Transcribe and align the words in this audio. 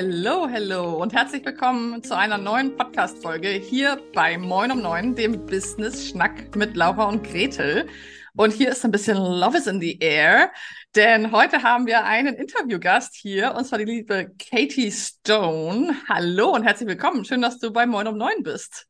hello, 0.00 0.46
hello 0.46 1.02
und 1.02 1.12
herzlich 1.12 1.44
willkommen 1.44 2.04
zu 2.04 2.16
einer 2.16 2.38
neuen 2.38 2.76
Podcast-Folge 2.76 3.48
hier 3.48 4.00
bei 4.14 4.38
Moin 4.38 4.70
um 4.70 4.80
Neun, 4.80 5.16
dem 5.16 5.44
Business-Schnack 5.44 6.54
mit 6.54 6.76
Laura 6.76 7.06
und 7.06 7.24
Gretel. 7.24 7.88
Und 8.36 8.52
hier 8.52 8.70
ist 8.70 8.84
ein 8.84 8.92
bisschen 8.92 9.16
Love 9.16 9.58
is 9.58 9.66
in 9.66 9.80
the 9.80 9.98
air, 9.98 10.52
denn 10.94 11.32
heute 11.32 11.64
haben 11.64 11.88
wir 11.88 12.04
einen 12.04 12.36
Interviewgast 12.36 13.16
hier, 13.16 13.56
und 13.56 13.64
zwar 13.64 13.80
die 13.80 13.86
liebe 13.86 14.30
Katie 14.38 14.92
Stone. 14.92 15.96
Hallo 16.08 16.54
und 16.54 16.62
herzlich 16.62 16.88
willkommen. 16.88 17.24
Schön, 17.24 17.42
dass 17.42 17.58
du 17.58 17.72
bei 17.72 17.84
Moin 17.84 18.06
um 18.06 18.16
Neun 18.16 18.44
bist. 18.44 18.87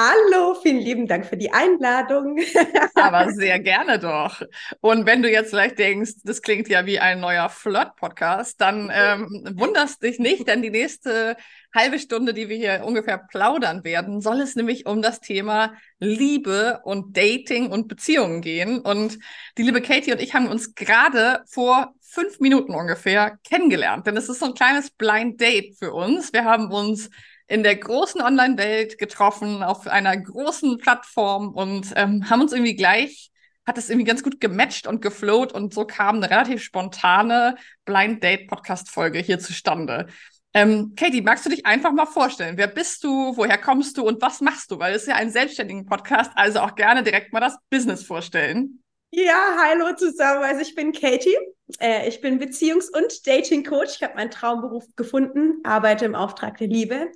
Hallo, 0.00 0.54
vielen 0.54 0.78
lieben 0.78 1.08
Dank 1.08 1.26
für 1.26 1.36
die 1.36 1.52
Einladung. 1.52 2.38
Aber 2.94 3.32
sehr 3.32 3.58
gerne 3.58 3.98
doch. 3.98 4.42
Und 4.80 5.06
wenn 5.06 5.22
du 5.22 5.28
jetzt 5.28 5.50
vielleicht 5.50 5.80
denkst, 5.80 6.12
das 6.22 6.40
klingt 6.40 6.68
ja 6.68 6.86
wie 6.86 7.00
ein 7.00 7.18
neuer 7.18 7.48
Flirt-Podcast, 7.48 8.60
dann 8.60 8.92
ähm, 8.94 9.56
wunderst 9.56 10.00
dich 10.04 10.20
nicht, 10.20 10.46
denn 10.46 10.62
die 10.62 10.70
nächste 10.70 11.36
halbe 11.74 11.98
Stunde, 11.98 12.32
die 12.32 12.48
wir 12.48 12.56
hier 12.56 12.84
ungefähr 12.84 13.18
plaudern 13.18 13.82
werden, 13.82 14.20
soll 14.20 14.40
es 14.40 14.54
nämlich 14.54 14.86
um 14.86 15.02
das 15.02 15.18
Thema 15.18 15.72
Liebe 15.98 16.78
und 16.84 17.16
Dating 17.16 17.72
und 17.72 17.88
Beziehungen 17.88 18.40
gehen. 18.40 18.78
Und 18.78 19.18
die 19.56 19.62
liebe 19.62 19.82
Katie 19.82 20.12
und 20.12 20.22
ich 20.22 20.32
haben 20.32 20.46
uns 20.46 20.76
gerade 20.76 21.42
vor 21.48 21.92
fünf 22.00 22.38
Minuten 22.38 22.72
ungefähr 22.72 23.36
kennengelernt, 23.42 24.06
denn 24.06 24.16
es 24.16 24.28
ist 24.28 24.38
so 24.38 24.46
ein 24.46 24.54
kleines 24.54 24.90
Blind 24.90 25.40
Date 25.40 25.76
für 25.76 25.92
uns. 25.92 26.32
Wir 26.32 26.44
haben 26.44 26.70
uns 26.70 27.10
in 27.48 27.62
der 27.62 27.76
großen 27.76 28.20
Online-Welt 28.20 28.98
getroffen, 28.98 29.62
auf 29.62 29.86
einer 29.86 30.16
großen 30.16 30.78
Plattform 30.78 31.54
und 31.54 31.92
ähm, 31.96 32.28
haben 32.28 32.42
uns 32.42 32.52
irgendwie 32.52 32.76
gleich, 32.76 33.30
hat 33.66 33.78
es 33.78 33.88
irgendwie 33.88 34.06
ganz 34.06 34.22
gut 34.22 34.40
gematcht 34.40 34.86
und 34.86 35.00
geflowt 35.02 35.52
und 35.52 35.72
so 35.74 35.84
kam 35.86 36.16
eine 36.16 36.30
relativ 36.30 36.62
spontane 36.62 37.56
Blind 37.84 38.22
Date 38.22 38.48
Podcast-Folge 38.48 39.18
hier 39.18 39.38
zustande. 39.38 40.06
Ähm, 40.54 40.94
Katie, 40.96 41.22
magst 41.22 41.46
du 41.46 41.50
dich 41.50 41.66
einfach 41.66 41.92
mal 41.92 42.06
vorstellen? 42.06 42.56
Wer 42.56 42.68
bist 42.68 43.04
du? 43.04 43.36
Woher 43.36 43.58
kommst 43.58 43.96
du 43.96 44.06
und 44.06 44.20
was 44.22 44.40
machst 44.40 44.70
du? 44.70 44.78
Weil 44.78 44.94
es 44.94 45.02
ist 45.02 45.08
ja 45.08 45.16
ein 45.16 45.30
selbstständigen 45.30 45.86
Podcast, 45.86 46.32
also 46.34 46.60
auch 46.60 46.74
gerne 46.74 47.02
direkt 47.02 47.32
mal 47.32 47.40
das 47.40 47.56
Business 47.70 48.02
vorstellen. 48.02 48.82
Ja, 49.10 49.56
hallo 49.62 49.94
zusammen. 49.96 50.42
Also 50.42 50.60
ich 50.60 50.74
bin 50.74 50.92
Katie. 50.92 51.36
Äh, 51.80 52.08
ich 52.08 52.20
bin 52.20 52.38
Beziehungs- 52.38 52.90
und 52.90 53.26
Dating-Coach. 53.26 53.96
Ich 53.96 54.02
habe 54.02 54.14
meinen 54.14 54.30
Traumberuf 54.30 54.84
gefunden, 54.96 55.60
arbeite 55.64 56.04
im 56.04 56.14
Auftrag 56.14 56.58
der 56.58 56.68
Liebe, 56.68 57.10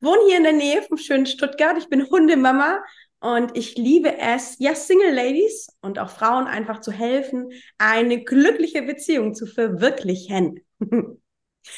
wohne 0.00 0.20
hier 0.26 0.36
in 0.38 0.44
der 0.44 0.52
Nähe 0.52 0.82
vom 0.82 0.98
schönen 0.98 1.26
Stuttgart. 1.26 1.76
Ich 1.78 1.88
bin 1.88 2.08
Hundemama 2.08 2.80
und 3.20 3.56
ich 3.56 3.76
liebe 3.76 4.18
es, 4.18 4.56
ja, 4.58 4.74
Single 4.74 5.14
Ladies 5.14 5.68
und 5.80 5.98
auch 5.98 6.10
Frauen 6.10 6.46
einfach 6.46 6.80
zu 6.80 6.92
helfen, 6.92 7.50
eine 7.78 8.22
glückliche 8.22 8.82
Beziehung 8.82 9.34
zu 9.34 9.46
verwirklichen. 9.46 10.60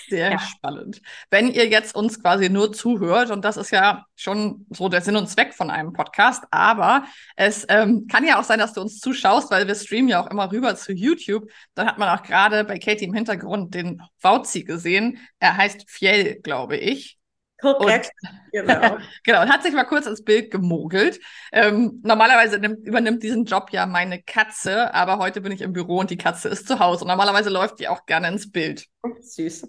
Sehr 0.09 0.33
ja. 0.33 0.39
spannend. 0.39 1.01
Wenn 1.31 1.49
ihr 1.49 1.67
jetzt 1.67 1.95
uns 1.95 2.21
quasi 2.21 2.51
nur 2.51 2.73
zuhört, 2.73 3.31
und 3.31 3.45
das 3.45 3.57
ist 3.57 3.71
ja 3.71 4.05
schon 4.17 4.67
so 4.71 4.89
der 4.89 5.01
Sinn 5.01 5.17
und 5.17 5.29
Zweck 5.29 5.55
von 5.55 5.71
einem 5.71 5.93
Podcast, 5.93 6.45
aber 6.51 7.05
es 7.37 7.65
ähm, 7.69 8.07
kann 8.07 8.27
ja 8.27 8.39
auch 8.39 8.45
sein, 8.45 8.59
dass 8.59 8.75
du 8.75 8.81
uns 8.81 9.01
zuschaust, 9.01 9.51
weil 9.51 9.67
wir 9.67 9.75
streamen 9.75 10.09
ja 10.09 10.23
auch 10.23 10.31
immer 10.31 10.51
rüber 10.53 10.77
zu 10.77 10.93
YouTube. 10.93 11.51
Dann 11.75 11.87
hat 11.87 11.99
man 11.99 12.09
auch 12.09 12.23
gerade 12.23 12.65
bei 12.65 12.79
Katie 12.79 13.07
im 13.07 13.15
Hintergrund 13.15 13.75
den 13.75 14.03
Wauzi 14.21 14.65
gesehen. 14.65 15.19
Er 15.39 15.57
heißt 15.57 15.89
Fjell, 15.89 16.41
glaube 16.43 16.77
ich. 16.77 17.18
Korrekt, 17.61 18.11
und, 18.23 18.31
genau. 18.53 18.99
genau, 19.25 19.43
und 19.43 19.53
hat 19.53 19.63
sich 19.63 19.75
mal 19.75 19.85
kurz 19.85 20.07
ins 20.07 20.25
Bild 20.25 20.51
gemogelt. 20.51 21.21
Ähm, 21.53 22.01
normalerweise 22.05 22.59
nimmt, 22.59 22.87
übernimmt 22.87 23.23
diesen 23.23 23.45
Job 23.45 23.71
ja 23.73 23.87
meine 23.87 24.23
Katze, 24.23 24.95
aber 24.95 25.19
heute 25.19 25.41
bin 25.41 25.53
ich 25.53 25.61
im 25.61 25.73
Büro 25.73 25.99
und 25.99 26.11
die 26.11 26.17
Katze 26.17 26.49
ist 26.49 26.69
zu 26.69 26.79
Hause. 26.79 27.05
Und 27.05 27.09
normalerweise 27.09 27.51
läuft 27.51 27.81
die 27.81 27.89
auch 27.89 28.07
gerne 28.07 28.29
ins 28.29 28.51
Bild. 28.51 28.87
Süß. 29.21 29.69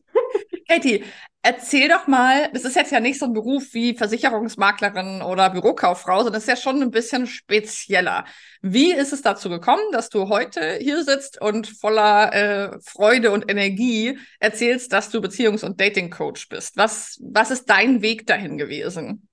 Katie, 0.69 1.03
erzähl 1.41 1.89
doch 1.89 2.05
mal, 2.05 2.49
das 2.53 2.63
ist 2.63 2.75
jetzt 2.75 2.91
ja 2.91 2.99
nicht 2.99 3.17
so 3.19 3.25
ein 3.25 3.33
Beruf 3.33 3.73
wie 3.73 3.95
Versicherungsmaklerin 3.95 5.23
oder 5.23 5.49
Bürokauffrau, 5.49 6.17
sondern 6.17 6.33
das 6.33 6.43
ist 6.43 6.49
ja 6.49 6.55
schon 6.55 6.79
ein 6.81 6.91
bisschen 6.91 7.25
spezieller. 7.25 8.25
Wie 8.61 8.91
ist 8.91 9.11
es 9.11 9.23
dazu 9.23 9.49
gekommen, 9.49 9.81
dass 9.91 10.09
du 10.09 10.29
heute 10.29 10.77
hier 10.79 11.03
sitzt 11.03 11.41
und 11.41 11.67
voller 11.67 12.33
äh, 12.33 12.79
Freude 12.85 13.31
und 13.31 13.49
Energie 13.49 14.19
erzählst, 14.39 14.93
dass 14.93 15.09
du 15.09 15.21
Beziehungs- 15.21 15.65
und 15.65 15.81
Dating-Coach 15.81 16.49
bist? 16.49 16.77
Was, 16.77 17.17
was 17.19 17.49
ist 17.49 17.67
dein 17.67 18.03
Weg 18.03 18.27
dahin 18.27 18.59
gewesen? 18.59 19.27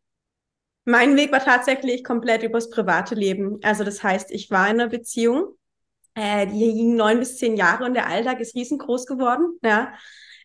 Mein 0.87 1.17
Weg 1.17 1.33
war 1.33 1.45
tatsächlich 1.45 2.03
komplett 2.03 2.43
übers 2.45 2.71
private 2.71 3.15
Leben. 3.15 3.59
Also 3.63 3.85
das 3.85 4.03
heißt, 4.03 4.31
ich 4.31 4.51
war 4.51 4.71
in 4.71 4.81
einer 4.81 4.89
Beziehung, 4.89 5.57
äh, 6.15 6.47
die 6.47 6.73
ging 6.73 6.97
neun 6.97 7.19
bis 7.19 7.37
zehn 7.37 7.57
Jahre 7.57 7.85
und 7.85 7.93
der 7.93 8.07
Alltag 8.09 8.41
ist 8.41 8.55
riesengroß 8.55 9.05
geworden. 9.05 9.59
Ja. 9.63 9.93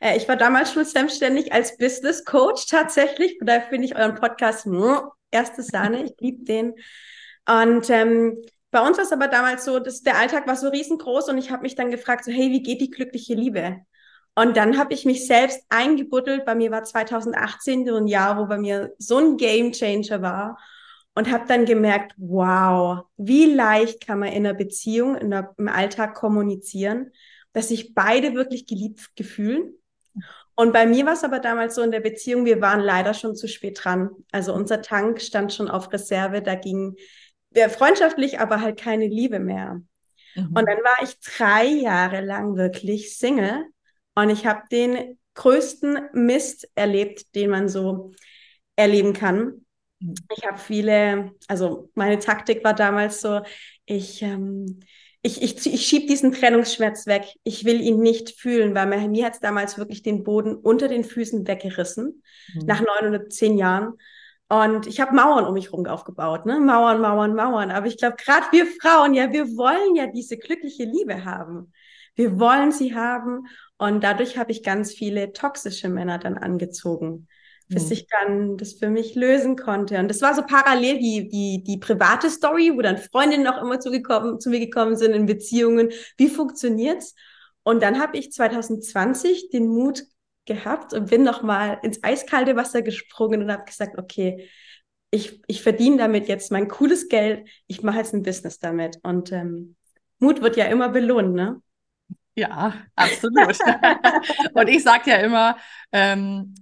Äh, 0.02 0.18
ich 0.18 0.28
war 0.28 0.36
damals 0.36 0.74
schon 0.74 0.84
selbstständig 0.84 1.54
als 1.54 1.78
Business 1.78 2.26
Coach 2.26 2.66
tatsächlich. 2.68 3.38
Daher 3.40 3.62
finde 3.62 3.86
ich 3.86 3.96
euren 3.96 4.16
Podcast 4.16 4.66
nur 4.66 5.14
erste 5.32 5.64
Sahne. 5.64 6.04
Ich 6.04 6.16
liebe 6.20 6.44
den. 6.44 6.74
Und 7.48 7.90
ähm, 7.90 8.42
bei 8.72 8.86
uns 8.86 8.98
war 8.98 9.06
es 9.06 9.12
aber 9.12 9.28
damals 9.28 9.66
so, 9.66 9.80
dass 9.80 10.02
der 10.02 10.18
Alltag 10.18 10.48
war 10.48 10.56
so 10.56 10.70
riesengroß 10.70 11.30
und 11.30 11.38
ich 11.38 11.52
habe 11.52 11.64
mich 11.64 11.76
dann 11.76 11.92
gefragt, 11.92 12.26
so 12.26 12.32
hey, 12.32 12.52
wie 12.52 12.64
geht 12.64 12.82
die 12.82 12.90
glückliche 12.90 13.36
Liebe? 13.36 13.80
Und 14.34 14.56
dann 14.56 14.78
habe 14.78 14.94
ich 14.94 15.06
mich 15.06 15.28
selbst 15.28 15.62
eingebuddelt. 15.70 16.46
Bei 16.46 16.56
mir 16.56 16.72
war 16.72 16.84
2018 16.84 17.86
so 17.86 17.96
ein 17.98 18.08
Jahr, 18.08 18.38
wo 18.38 18.46
bei 18.46 18.58
mir 18.58 18.94
so 18.98 19.18
ein 19.18 19.38
Game 19.38 19.74
Changer 19.74 20.22
war 20.22 20.58
und 21.16 21.30
habe 21.30 21.46
dann 21.48 21.66
gemerkt, 21.66 22.14
wow, 22.18 23.04
wie 23.18 23.54
leicht 23.54 24.06
kann 24.06 24.20
man 24.20 24.30
in 24.30 24.46
einer 24.46 24.54
Beziehung, 24.54 25.16
in 25.18 25.32
der, 25.32 25.54
im 25.58 25.68
Alltag 25.68 26.16
kommunizieren, 26.16 27.12
dass 27.52 27.68
sich 27.68 27.94
beide 27.94 28.34
wirklich 28.34 28.66
geliebt 28.68 29.10
gefühlen 29.18 29.81
und 30.56 30.74
bei 30.74 30.86
mir 30.86 31.06
war 31.06 31.14
es 31.14 31.24
aber 31.24 31.40
damals 31.40 31.76
so 31.76 31.82
in 31.82 31.92
der 31.92 32.02
Beziehung, 32.02 32.46
wir 32.46 32.62
waren 32.62 32.82
leider 32.82 33.14
schon 33.14 33.36
zu 33.36 33.48
spät 33.48 33.80
dran. 33.84 34.10
Also 34.32 34.54
unser 34.54 34.82
Tank 34.82 35.22
stand 35.22 35.54
schon 35.54 35.70
auf 35.70 35.92
Reserve, 35.92 36.42
da 36.42 36.56
ging 36.56 36.96
wir 37.52 37.70
freundschaftlich, 37.70 38.40
aber 38.40 38.62
halt 38.62 38.80
keine 38.80 39.08
Liebe 39.08 39.40
mehr. 39.40 39.82
Mhm. 40.36 40.48
Und 40.48 40.68
dann 40.68 40.78
war 40.84 41.04
ich 41.04 41.20
drei 41.20 41.66
Jahre 41.66 42.22
lang 42.22 42.56
wirklich 42.56 43.18
Single 43.18 43.66
und 44.16 44.30
ich 44.30 44.46
habe 44.46 44.62
den 44.72 45.18
größten 45.36 46.10
Mist 46.14 46.70
erlebt, 46.76 47.36
den 47.36 47.50
man 47.50 47.70
so 47.70 48.12
erleben 48.76 49.14
kann. 49.14 49.66
Mhm. 50.00 50.16
Ich 50.36 50.46
habe 50.46 50.58
viele, 50.58 51.32
also 51.48 51.90
meine 51.96 52.20
Taktik 52.20 52.64
war 52.64 52.74
damals 52.74 53.22
so, 53.22 53.42
ich 53.86 54.22
ähm, 54.22 54.80
ich, 55.24 55.42
ich, 55.42 55.72
ich 55.72 55.86
schiebe 55.86 56.08
diesen 56.08 56.32
Trennungsschmerz 56.32 57.06
weg. 57.06 57.26
Ich 57.44 57.64
will 57.66 57.80
ihn 57.80 58.00
nicht 58.00 58.40
fühlen, 58.40 58.74
weil 58.74 58.88
mir, 58.88 59.08
mir 59.08 59.26
hat 59.26 59.34
es 59.34 59.40
damals 59.40 59.78
wirklich 59.78 60.02
den 60.02 60.24
Boden 60.24 60.56
unter 60.56 60.88
den 60.88 61.04
Füßen 61.04 61.48
weggerissen, 61.48 62.24
mhm. 62.54 62.66
nach 62.66 62.82
neun 62.82 63.14
oder 63.14 63.30
zehn 63.30 63.58
Jahren. 63.58 63.94
Und 64.50 64.88
ich 64.88 65.00
habe 65.00 65.16
Mauern 65.16 65.46
um 65.46 65.54
mich 65.54 65.66
herum 65.66 65.86
aufgebaut, 65.86 66.46
ne? 66.46 66.60
Mauern, 66.60 67.00
Mauern, 67.00 67.36
Mauern. 67.36 67.72
Aber 67.72 67.88
ich 67.88 67.98
glaube, 67.98 68.18
gerade 68.18 68.46
wir 68.52 68.66
Frauen, 68.66 69.14
ja, 69.14 69.32
wir 69.32 69.46
wollen 69.56 69.96
ja 69.96 70.08
diese 70.08 70.38
glückliche 70.38 70.84
Liebe 70.84 71.24
haben. 71.24 71.72
Wir 72.16 72.40
wollen 72.40 72.72
sie 72.72 72.94
haben. 72.94 73.48
Und 73.78 74.04
dadurch 74.04 74.38
habe 74.38 74.52
ich 74.52 74.64
ganz 74.64 74.94
viele 74.94 75.32
toxische 75.32 75.88
Männer 75.88 76.18
dann 76.18 76.38
angezogen 76.38 77.28
bis 77.72 77.86
mhm. 77.86 77.92
ich 77.94 78.08
dann 78.08 78.58
das 78.58 78.74
für 78.74 78.90
mich 78.90 79.16
lösen 79.16 79.56
konnte. 79.56 79.98
Und 80.00 80.10
das 80.10 80.22
war 80.22 80.36
so 80.36 80.44
parallel 80.44 81.00
die, 81.00 81.30
die, 81.30 81.64
die 81.64 81.78
private 81.78 82.30
Story, 82.30 82.72
wo 82.76 82.82
dann 82.82 82.98
Freundinnen 82.98 83.48
auch 83.48 83.62
immer 83.62 83.80
zugekommen, 83.80 84.40
zu 84.40 84.50
mir 84.50 84.60
gekommen 84.60 84.96
sind 84.96 85.14
in 85.14 85.26
Beziehungen. 85.26 85.90
Wie 86.18 86.30
funktioniert's? 86.30 87.16
Und 87.64 87.82
dann 87.82 88.00
habe 88.00 88.18
ich 88.18 88.32
2020 88.32 89.50
den 89.50 89.68
Mut 89.68 90.04
gehabt 90.46 90.94
und 90.94 91.10
bin 91.10 91.24
nochmal 91.24 91.80
ins 91.84 92.04
eiskalte 92.04 92.56
Wasser 92.56 92.82
gesprungen 92.82 93.44
und 93.44 93.52
habe 93.52 93.64
gesagt, 93.66 93.98
okay, 93.98 94.50
ich, 95.12 95.42
ich 95.48 95.62
verdiene 95.62 95.98
damit 95.98 96.28
jetzt 96.28 96.52
mein 96.52 96.68
cooles 96.68 97.08
Geld, 97.08 97.48
ich 97.68 97.84
mache 97.84 97.98
jetzt 97.98 98.14
ein 98.14 98.24
Business 98.24 98.60
damit. 98.60 99.00
Und 99.04 99.32
ähm, 99.32 99.76
Mut 100.20 100.42
wird 100.42 100.58
ja 100.58 100.66
immer 100.66 100.90
belohnt, 100.90 101.34
ne? 101.34 101.62
Ja, 102.36 102.74
absolut. 102.96 103.58
und 104.54 104.68
ich 104.68 104.84
sage 104.84 105.12
ja 105.12 105.18
immer, 105.18 105.58
ähm, 105.92 106.56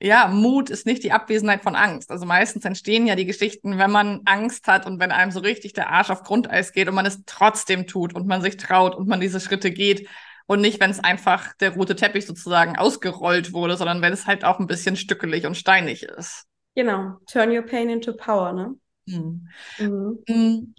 ja, 0.00 0.28
Mut 0.28 0.68
ist 0.68 0.84
nicht 0.84 1.02
die 1.04 1.12
Abwesenheit 1.12 1.62
von 1.62 1.74
Angst. 1.74 2.10
Also 2.10 2.26
meistens 2.26 2.64
entstehen 2.64 3.06
ja 3.06 3.14
die 3.16 3.24
Geschichten, 3.24 3.78
wenn 3.78 3.90
man 3.90 4.20
Angst 4.26 4.66
hat 4.68 4.86
und 4.86 5.00
wenn 5.00 5.10
einem 5.10 5.30
so 5.30 5.40
richtig 5.40 5.72
der 5.72 5.90
Arsch 5.90 6.10
auf 6.10 6.22
Grundeis 6.22 6.72
geht 6.72 6.88
und 6.88 6.94
man 6.94 7.06
es 7.06 7.22
trotzdem 7.24 7.86
tut 7.86 8.14
und 8.14 8.26
man 8.26 8.42
sich 8.42 8.56
traut 8.56 8.94
und 8.94 9.08
man 9.08 9.20
diese 9.20 9.40
Schritte 9.40 9.70
geht 9.70 10.08
und 10.46 10.60
nicht, 10.60 10.80
wenn 10.80 10.90
es 10.90 11.02
einfach 11.02 11.54
der 11.54 11.74
rote 11.74 11.96
Teppich 11.96 12.26
sozusagen 12.26 12.76
ausgerollt 12.76 13.52
wurde, 13.52 13.76
sondern 13.76 14.02
wenn 14.02 14.12
es 14.12 14.26
halt 14.26 14.44
auch 14.44 14.58
ein 14.58 14.66
bisschen 14.66 14.96
stückelig 14.96 15.46
und 15.46 15.56
steinig 15.56 16.02
ist. 16.02 16.44
Genau, 16.74 17.16
turn 17.26 17.50
your 17.50 17.62
pain 17.62 17.88
into 17.88 18.12
power, 18.12 18.52
ne? 18.52 18.74
Mhm. 19.06 19.48
Mhm. 19.78 20.74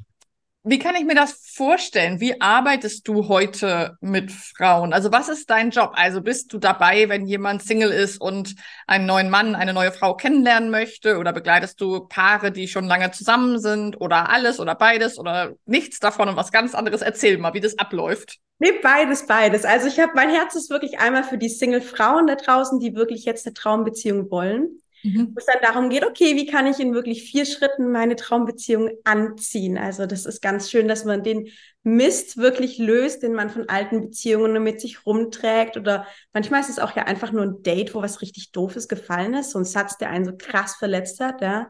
Wie 0.69 0.79
kann 0.79 0.95
ich 0.95 1.05
mir 1.05 1.15
das 1.15 1.39
vorstellen? 1.55 2.19
Wie 2.19 2.41
arbeitest 2.41 3.07
du 3.07 3.29
heute 3.29 3.95
mit 4.01 4.33
Frauen? 4.33 4.91
Also 4.91 5.13
was 5.13 5.29
ist 5.29 5.49
dein 5.49 5.69
Job? 5.69 5.93
Also 5.93 6.19
bist 6.19 6.51
du 6.51 6.57
dabei, 6.57 7.07
wenn 7.07 7.25
jemand 7.25 7.63
Single 7.63 7.89
ist 7.89 8.19
und 8.19 8.53
einen 8.85 9.05
neuen 9.05 9.29
Mann, 9.29 9.55
eine 9.55 9.73
neue 9.73 9.93
Frau 9.93 10.15
kennenlernen 10.15 10.69
möchte? 10.69 11.19
Oder 11.19 11.31
begleitest 11.31 11.79
du 11.79 12.01
Paare, 12.09 12.51
die 12.51 12.67
schon 12.67 12.83
lange 12.83 13.11
zusammen 13.11 13.59
sind? 13.59 14.01
Oder 14.01 14.29
alles 14.29 14.59
oder 14.59 14.75
beides 14.75 15.17
oder 15.17 15.53
nichts 15.65 15.99
davon 15.99 16.27
und 16.27 16.35
was 16.35 16.51
ganz 16.51 16.75
anderes? 16.75 17.01
Erzähl 17.01 17.37
mal, 17.37 17.53
wie 17.53 17.61
das 17.61 17.79
abläuft. 17.79 18.39
Nee, 18.59 18.73
beides, 18.83 19.25
beides. 19.25 19.63
Also 19.63 19.87
ich 19.87 19.97
habe, 20.01 20.11
mein 20.15 20.31
Herz 20.31 20.53
ist 20.55 20.69
wirklich 20.69 20.99
einmal 20.99 21.23
für 21.23 21.37
die 21.37 21.47
Single-Frauen 21.47 22.27
da 22.27 22.35
draußen, 22.35 22.81
die 22.81 22.93
wirklich 22.93 23.23
jetzt 23.23 23.45
eine 23.45 23.53
Traumbeziehung 23.53 24.29
wollen. 24.29 24.81
Mhm. 25.07 25.31
Wo 25.33 25.39
es 25.39 25.45
dann 25.45 25.61
darum 25.61 25.89
geht, 25.89 26.05
okay, 26.05 26.35
wie 26.35 26.45
kann 26.45 26.67
ich 26.67 26.79
in 26.79 26.93
wirklich 26.93 27.23
vier 27.23 27.45
Schritten 27.45 27.91
meine 27.91 28.15
Traumbeziehung 28.15 28.91
anziehen? 29.03 29.77
Also 29.77 30.05
das 30.05 30.25
ist 30.25 30.41
ganz 30.41 30.69
schön, 30.69 30.87
dass 30.87 31.05
man 31.05 31.23
den 31.23 31.49
Mist 31.83 32.37
wirklich 32.37 32.77
löst, 32.77 33.23
den 33.23 33.33
man 33.33 33.49
von 33.49 33.69
alten 33.69 34.01
Beziehungen 34.01 34.61
mit 34.61 34.81
sich 34.81 35.05
rumträgt. 35.05 35.77
Oder 35.77 36.05
manchmal 36.33 36.61
ist 36.61 36.69
es 36.69 36.79
auch 36.79 36.95
ja 36.95 37.03
einfach 37.03 37.31
nur 37.31 37.43
ein 37.43 37.63
Date, 37.63 37.95
wo 37.95 38.01
was 38.01 38.21
richtig 38.21 38.51
Doofes 38.51 38.87
gefallen 38.87 39.33
ist, 39.35 39.51
so 39.51 39.59
ein 39.59 39.65
Satz, 39.65 39.97
der 39.97 40.09
einen 40.09 40.25
so 40.25 40.33
krass 40.37 40.75
verletzt 40.75 41.19
hat, 41.19 41.41
ja. 41.41 41.69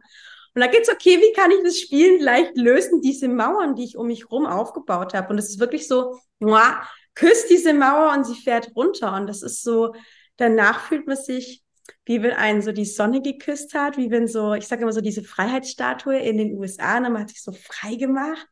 Und 0.56 0.62
da 0.62 0.68
geht's 0.68 0.90
okay, 0.90 1.20
wie 1.22 1.34
kann 1.40 1.52
ich 1.52 1.60
das 1.64 1.78
Spielen 1.78 2.20
leicht 2.20 2.58
lösen, 2.58 3.02
diese 3.02 3.28
Mauern, 3.28 3.76
die 3.76 3.84
ich 3.84 3.96
um 3.96 4.08
mich 4.08 4.32
rum 4.32 4.48
aufgebaut 4.48 5.14
habe. 5.14 5.30
Und 5.30 5.38
es 5.38 5.50
ist 5.50 5.60
wirklich 5.60 5.88
so, 5.88 6.18
muah, 6.40 6.82
küsst 7.14 7.52
diese 7.52 7.76
Mauer 7.76 8.14
und 8.14 8.26
sie 8.26 8.34
fährt 8.34 8.76
runter. 8.76 9.14
Und 9.14 9.28
das 9.28 9.44
ist 9.44 9.62
so, 9.62 9.94
danach 10.38 10.88
fühlt 10.88 11.06
man 11.06 11.16
sich, 11.16 11.64
wie 12.08 12.24
wenn 12.24 12.32
einen 12.32 12.62
so 12.62 12.72
die 12.72 12.86
Sonne 12.86 13.22
geküsst 13.22 13.74
hat, 13.74 13.98
wie 13.98 14.10
wenn 14.10 14.28
so, 14.28 14.54
ich 14.54 14.66
sage 14.66 14.84
immer 14.84 14.94
so 14.94 15.02
diese 15.02 15.24
Freiheitsstatue 15.24 16.18
in 16.18 16.38
den 16.38 16.58
USA, 16.58 16.98
und 16.98 17.14
ne, 17.14 17.20
hat 17.20 17.30
sich 17.30 17.44
so 17.44 17.52
frei 17.52 17.96
gemacht. 17.96 18.48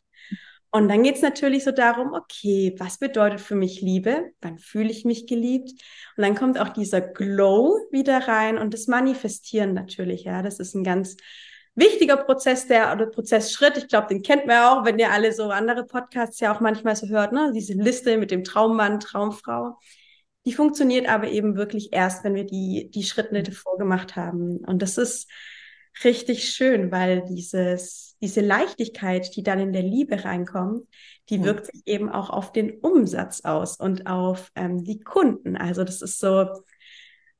Und 0.71 0.89
dann 0.89 1.03
geht's 1.03 1.21
natürlich 1.21 1.63
so 1.63 1.71
darum, 1.71 2.13
okay, 2.13 2.75
was 2.77 2.97
bedeutet 2.97 3.39
für 3.39 3.55
mich 3.55 3.79
Liebe? 3.79 4.31
Wann 4.41 4.57
fühle 4.57 4.91
ich 4.91 5.05
mich 5.05 5.25
geliebt? 5.25 5.69
Und 6.17 6.23
dann 6.23 6.35
kommt 6.35 6.59
auch 6.59 6.67
dieser 6.67 6.99
Glow 6.99 7.79
wieder 7.91 8.27
rein 8.27 8.57
und 8.57 8.73
das 8.73 8.87
Manifestieren 8.87 9.73
natürlich, 9.73 10.25
ja, 10.25 10.41
das 10.41 10.59
ist 10.59 10.75
ein 10.75 10.83
ganz 10.83 11.15
wichtiger 11.75 12.17
Prozess, 12.17 12.67
der 12.67 12.91
oder 12.91 13.05
Prozessschritt. 13.05 13.77
Ich 13.77 13.87
glaube, 13.87 14.07
den 14.07 14.21
kennt 14.21 14.47
man 14.47 14.63
auch, 14.63 14.85
wenn 14.85 14.99
ihr 14.99 15.11
alle 15.11 15.31
so 15.31 15.49
andere 15.49 15.85
Podcasts 15.85 16.41
ja 16.41 16.53
auch 16.53 16.59
manchmal 16.59 16.97
so 16.97 17.07
hört, 17.07 17.31
ne? 17.31 17.53
Diese 17.55 17.73
Liste 17.73 18.17
mit 18.17 18.31
dem 18.31 18.43
Traummann, 18.43 18.99
Traumfrau. 18.99 19.77
Die 20.45 20.53
funktioniert 20.53 21.09
aber 21.09 21.27
eben 21.29 21.55
wirklich 21.55 21.91
erst, 21.91 22.23
wenn 22.23 22.35
wir 22.35 22.45
die, 22.45 22.89
die 22.93 23.03
Schritte 23.03 23.51
vorgemacht 23.51 24.15
haben. 24.15 24.57
Und 24.57 24.81
das 24.81 24.97
ist 24.97 25.29
richtig 26.03 26.49
schön, 26.49 26.91
weil 26.91 27.23
dieses, 27.23 28.15
diese 28.21 28.41
Leichtigkeit, 28.41 29.35
die 29.35 29.43
dann 29.43 29.59
in 29.59 29.73
der 29.73 29.81
Liebe 29.81 30.23
reinkommt, 30.23 30.87
die 31.29 31.43
wirkt 31.43 31.67
sich 31.67 31.81
eben 31.85 32.09
auch 32.09 32.29
auf 32.29 32.51
den 32.51 32.79
Umsatz 32.79 33.41
aus 33.41 33.77
und 33.77 34.07
auf 34.07 34.51
ähm, 34.55 34.83
die 34.83 34.99
Kunden. 34.99 35.55
Also 35.57 35.83
das 35.83 36.01
ist 36.01 36.19
so, 36.19 36.47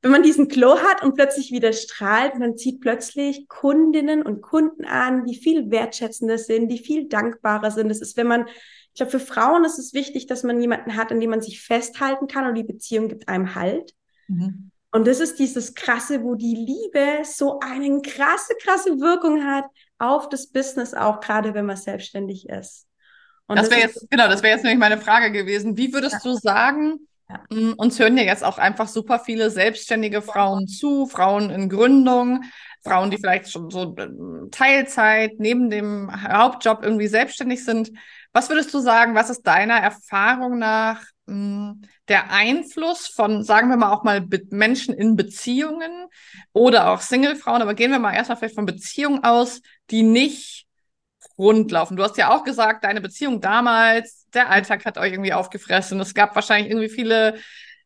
wenn 0.02 0.12
man 0.12 0.24
diesen 0.24 0.48
Glow 0.48 0.78
hat 0.78 1.04
und 1.04 1.16
plötzlich 1.16 1.52
wieder 1.52 1.74
strahlt, 1.74 2.38
man 2.38 2.58
zieht 2.58 2.80
plötzlich 2.82 3.48
Kundinnen 3.48 4.22
und 4.22 4.42
Kunden 4.42 4.86
an, 4.86 5.26
die 5.26 5.36
viel 5.36 5.72
wertschätzender 5.72 6.38
sind, 6.38 6.70
die 6.70 6.78
viel 6.78 7.08
dankbarer 7.08 7.72
sind. 7.72 7.90
Das 7.90 8.02
ist, 8.02 8.16
wenn 8.16 8.28
man, 8.28 8.48
ich 8.96 8.98
glaube, 8.98 9.12
für 9.12 9.20
Frauen 9.20 9.66
ist 9.66 9.78
es 9.78 9.94
wichtig, 9.94 10.26
dass 10.26 10.44
man 10.44 10.62
jemanden 10.62 10.96
hat, 10.96 11.12
an 11.12 11.20
dem 11.20 11.32
man 11.32 11.42
sich 11.42 11.62
festhalten 11.62 12.28
kann 12.28 12.48
und 12.48 12.56
die 12.56 12.64
Beziehung 12.64 13.10
gibt 13.10 13.28
einem 13.28 13.54
Halt. 13.54 13.94
Mhm. 14.30 14.72
Und 14.90 15.06
das 15.06 15.20
ist 15.20 15.38
dieses 15.38 15.76
krasse, 15.76 16.24
wo 16.24 16.36
die 16.36 16.56
Liebe 16.56 17.26
so 17.26 17.60
eine 17.60 18.02
krasse, 18.02 18.54
krasse 18.64 19.02
Wirkung 19.02 19.44
hat 19.44 19.66
auf 19.98 20.30
das 20.30 20.48
Business, 20.48 20.94
auch 20.94 21.20
gerade 21.20 21.54
wenn 21.54 21.66
man 21.66 21.76
selbstständig 21.76 22.48
ist. 22.48 22.88
Und 23.48 23.60
das 23.60 23.70
wäre 23.70 23.82
jetzt, 23.82 24.10
genau, 24.10 24.30
das 24.30 24.42
wäre 24.42 24.54
jetzt 24.54 24.64
nämlich 24.64 24.80
meine 24.80 25.02
Frage 25.02 25.34
gewesen. 25.34 25.76
Wie 25.76 25.92
würdest 25.92 26.24
ja. 26.24 26.32
du 26.32 26.38
sagen, 26.38 27.06
ja. 27.30 27.44
Mm, 27.50 27.74
uns 27.74 28.00
hören 28.00 28.18
ja 28.18 28.24
jetzt 28.24 28.44
auch 28.44 28.58
einfach 28.58 28.88
super 28.88 29.20
viele 29.20 29.50
selbstständige 29.50 30.22
Frauen 30.22 30.68
zu, 30.68 31.08
Frauen 31.08 31.50
in 31.50 31.70
Gründung, 31.70 32.44
Frauen, 32.84 33.10
die 33.10 33.18
vielleicht 33.18 33.52
schon 33.52 33.70
so 33.70 33.96
ähm, 33.98 34.50
Teilzeit 34.52 35.34
neben 35.40 35.70
dem 35.70 36.12
Hauptjob 36.12 36.84
irgendwie 36.84 37.08
selbstständig 37.08 37.66
sind. 37.66 37.92
Was 38.32 38.50
würdest 38.50 38.74
du 38.74 38.80
sagen, 38.80 39.16
was 39.16 39.30
ist 39.30 39.44
deiner 39.48 39.76
Erfahrung 39.76 40.60
nach 40.60 41.02
mh, 41.26 41.36
mm, 41.36 41.82
der 42.10 42.32
Einfluss 42.32 43.08
von, 43.08 43.44
sagen 43.44 43.70
wir 43.70 43.78
mal 43.78 43.92
auch 43.92 44.04
mal 44.04 44.24
Menschen 44.52 44.94
in 44.94 45.16
Beziehungen 45.16 46.08
oder 46.54 46.92
auch 46.92 47.02
Single-Frauen, 47.02 47.62
aber 47.64 47.74
gehen 47.74 47.92
wir 47.92 48.00
mal 48.00 48.14
erstmal 48.14 48.38
vielleicht 48.38 48.56
von 48.56 48.68
Beziehungen 48.68 49.24
aus, 49.24 49.62
die 49.90 50.04
nicht 50.04 50.65
rund 51.38 51.72
laufen. 51.72 51.98
Du 51.98 52.04
hast 52.04 52.18
ja 52.18 52.36
auch 52.36 52.44
gesagt, 52.44 52.84
deine 52.84 53.02
Beziehung 53.02 53.42
damals, 53.42 54.28
der 54.34 54.50
Alltag 54.50 54.86
hat 54.86 54.98
euch 54.98 55.12
irgendwie 55.12 55.34
aufgefressen. 55.34 56.00
Es 56.00 56.14
gab 56.14 56.36
wahrscheinlich 56.36 56.72
irgendwie 56.72 56.90
viele 56.90 57.36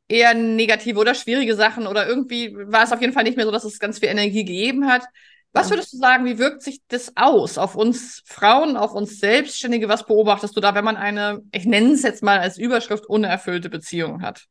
eher 0.08 0.34
negative 0.34 1.00
oder 1.00 1.14
schwierige 1.16 1.56
Sachen 1.56 1.88
oder 1.88 2.08
irgendwie 2.08 2.56
war 2.56 2.84
es 2.84 2.92
auf 2.92 3.02
jeden 3.02 3.14
Fall 3.14 3.24
nicht 3.24 3.38
mehr 3.38 3.46
so, 3.46 3.52
dass 3.52 3.64
es 3.64 3.80
ganz 3.80 4.00
viel 4.00 4.10
Energie 4.10 4.44
gegeben 4.44 4.88
hat. 4.88 5.04
Was 5.52 5.72
würdest 5.72 5.94
du 5.94 5.98
sagen, 5.98 6.26
wie 6.26 6.38
wirkt 6.38 6.62
sich 6.62 6.80
das 6.90 7.14
aus 7.16 7.58
auf 7.58 7.76
uns 7.76 8.22
Frauen, 8.26 8.78
auf 8.78 8.94
uns 8.94 9.20
Selbstständige? 9.20 9.90
Was 9.90 10.06
beobachtest 10.06 10.56
du 10.56 10.62
da, 10.62 10.76
wenn 10.76 10.86
man 10.86 10.96
eine, 10.96 11.42
ich 11.52 11.66
nenne 11.66 11.94
es 11.94 12.04
jetzt 12.04 12.22
mal 12.22 12.40
als 12.40 12.58
Überschrift, 12.60 13.08
unerfüllte 13.08 13.70
Beziehung 13.70 14.22
hat? 14.22 14.46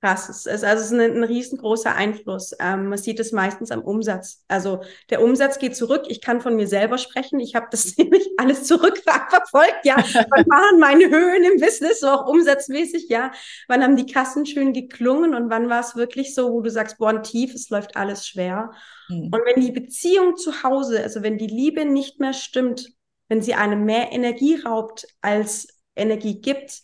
Krass. 0.00 0.30
Es 0.30 0.46
ist, 0.46 0.64
also 0.64 0.66
es 0.66 0.86
ist 0.86 0.92
ein, 0.92 1.18
ein 1.18 1.24
riesengroßer 1.24 1.94
Einfluss. 1.94 2.54
Ähm, 2.58 2.88
man 2.88 2.96
sieht 2.96 3.20
es 3.20 3.32
meistens 3.32 3.70
am 3.70 3.82
Umsatz. 3.82 4.42
Also 4.48 4.80
der 5.10 5.22
Umsatz 5.22 5.58
geht 5.58 5.76
zurück. 5.76 6.04
Ich 6.08 6.22
kann 6.22 6.40
von 6.40 6.56
mir 6.56 6.66
selber 6.66 6.96
sprechen. 6.96 7.38
Ich 7.38 7.54
habe 7.54 7.66
das 7.70 7.96
nämlich 7.98 8.26
alles 8.38 8.64
zurückverfolgt. 8.64 9.84
Ja, 9.84 9.96
wann 9.96 10.46
waren 10.46 10.80
meine 10.80 11.04
Höhen 11.04 11.44
im 11.44 11.60
Business, 11.60 12.00
so 12.00 12.08
auch 12.08 12.26
umsatzmäßig? 12.26 13.10
Ja, 13.10 13.30
wann 13.68 13.82
haben 13.82 13.96
die 13.96 14.06
Kassen 14.06 14.46
schön 14.46 14.72
geklungen 14.72 15.34
und 15.34 15.50
wann 15.50 15.68
war 15.68 15.80
es 15.80 15.94
wirklich 15.96 16.34
so, 16.34 16.50
wo 16.50 16.62
du 16.62 16.70
sagst, 16.70 16.96
boah, 16.96 17.10
ein 17.10 17.22
Tief, 17.22 17.52
es 17.54 17.68
läuft 17.68 17.96
alles 17.96 18.26
schwer. 18.26 18.72
Mhm. 19.10 19.24
Und 19.24 19.40
wenn 19.44 19.60
die 19.60 19.72
Beziehung 19.72 20.36
zu 20.36 20.62
Hause, 20.62 21.02
also 21.02 21.22
wenn 21.22 21.36
die 21.36 21.46
Liebe 21.46 21.84
nicht 21.84 22.20
mehr 22.20 22.32
stimmt, 22.32 22.90
wenn 23.28 23.42
sie 23.42 23.52
einem 23.52 23.84
mehr 23.84 24.12
Energie 24.12 24.56
raubt 24.56 25.06
als 25.20 25.68
Energie 25.94 26.40
gibt, 26.40 26.80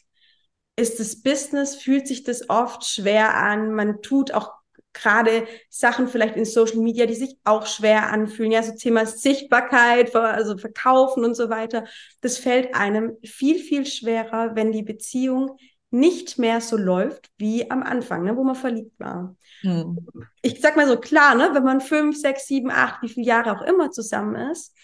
ist 0.77 1.01
das 1.01 1.23
Business, 1.23 1.75
fühlt 1.77 2.07
sich 2.07 2.23
das 2.23 2.49
oft 2.51 2.85
schwer 2.85 3.35
an. 3.35 3.73
Man 3.73 4.03
tut 4.03 4.33
auch 4.33 4.53
gerade 4.93 5.47
Sachen 5.69 6.09
vielleicht 6.09 6.37
in 6.37 6.45
Social 6.45 6.79
Media, 6.79 7.07
die 7.07 7.15
sich 7.15 7.37
auch 7.45 7.67
schwer 7.67 8.11
anfühlen. 8.11 8.53
Ja, 8.53 8.63
so 8.63 8.73
Thema 8.75 9.07
Sichtbarkeit, 9.07 10.15
also 10.15 10.57
Verkaufen 10.57 11.25
und 11.25 11.35
so 11.35 11.51
weiter. 11.51 11.85
Das 12.21 12.39
fällt 12.39 12.75
einem 12.75 13.17
viel, 13.25 13.59
viel 13.59 13.87
schwerer, 13.87 14.55
wenn 14.55 14.73
die 14.73 14.83
Beziehung 14.83 15.59
nicht 15.91 16.39
mehr 16.39 16.61
so 16.61 16.77
läuft 16.77 17.31
wie 17.39 17.71
am 17.71 17.83
Anfang, 17.83 18.25
ne, 18.25 18.37
wo 18.37 18.45
man 18.45 18.57
verliebt 18.57 18.99
war. 18.99 19.37
Hm. 19.61 19.99
Ich 20.43 20.61
sag 20.61 20.77
mal 20.77 20.89
so 20.89 20.99
klar, 20.99 21.35
ne, 21.35 21.51
wenn 21.53 21.63
man 21.63 21.81
fünf, 21.81 22.19
sechs, 22.19 22.47
sieben, 22.47 22.71
acht, 22.71 23.03
wie 23.03 23.09
viele 23.09 23.27
Jahre 23.27 23.57
auch 23.57 23.63
immer 23.63 23.91
zusammen 23.91 24.51
ist, 24.51 24.75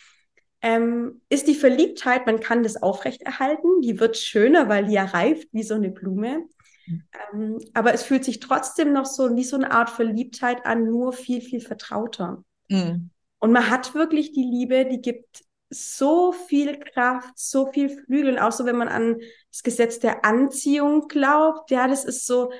ähm, 0.63 1.21
ist 1.29 1.49
die 1.49 1.55
Verliebtheit, 1.55 2.27
man 2.27 2.41
kann 2.41 2.63
das 2.63 2.83
aufrechterhalten, 2.83 3.81
die 3.83 3.99
wird 3.99 4.17
schöner, 4.17 4.69
weil 4.69 4.87
die 4.87 4.95
ja 4.95 5.05
reift 5.05 5.49
wie 5.53 5.65
so 5.65 5.75
eine 5.75 5.91
Blume. 5.91 6.47
Mhm. 6.87 7.03
Ähm, 7.33 7.59
aber 7.75 7.93
es 7.93 8.05
fühlt 8.05 8.25
sich 8.25 8.41
trotzdem 8.41 8.93
noch 8.93 9.07
so 9.07 9.37
wie 9.37 9.45
so 9.45 9.57
eine 9.57 9.73
Art 9.73 9.91
Verliebtheit 9.91 10.65
an, 10.65 10.87
nur 10.87 11.13
viel, 11.13 11.41
viel 11.41 11.61
vertrauter. 11.61 12.45
Mhm. 12.69 13.11
Und 13.39 13.53
man 13.53 13.71
hat 13.71 13.95
wirklich 13.95 14.33
die 14.33 14.45
Liebe, 14.45 14.87
die 14.87 15.01
gibt 15.01 15.43
so 15.69 16.33
viel 16.33 16.79
Kraft, 16.79 17.37
so 17.37 17.67
viel 17.73 17.89
Flügel, 17.89 18.39
auch 18.39 18.53
so, 18.53 18.67
wenn 18.67 18.77
man 18.77 18.89
an 18.89 19.19
das 19.51 19.63
Gesetz 19.63 19.99
der 19.99 20.25
Anziehung 20.25 21.09
glaubt. 21.09 21.71
Ja, 21.71 21.89
das 21.89 22.05
ist 22.05 22.27
so, 22.27 22.53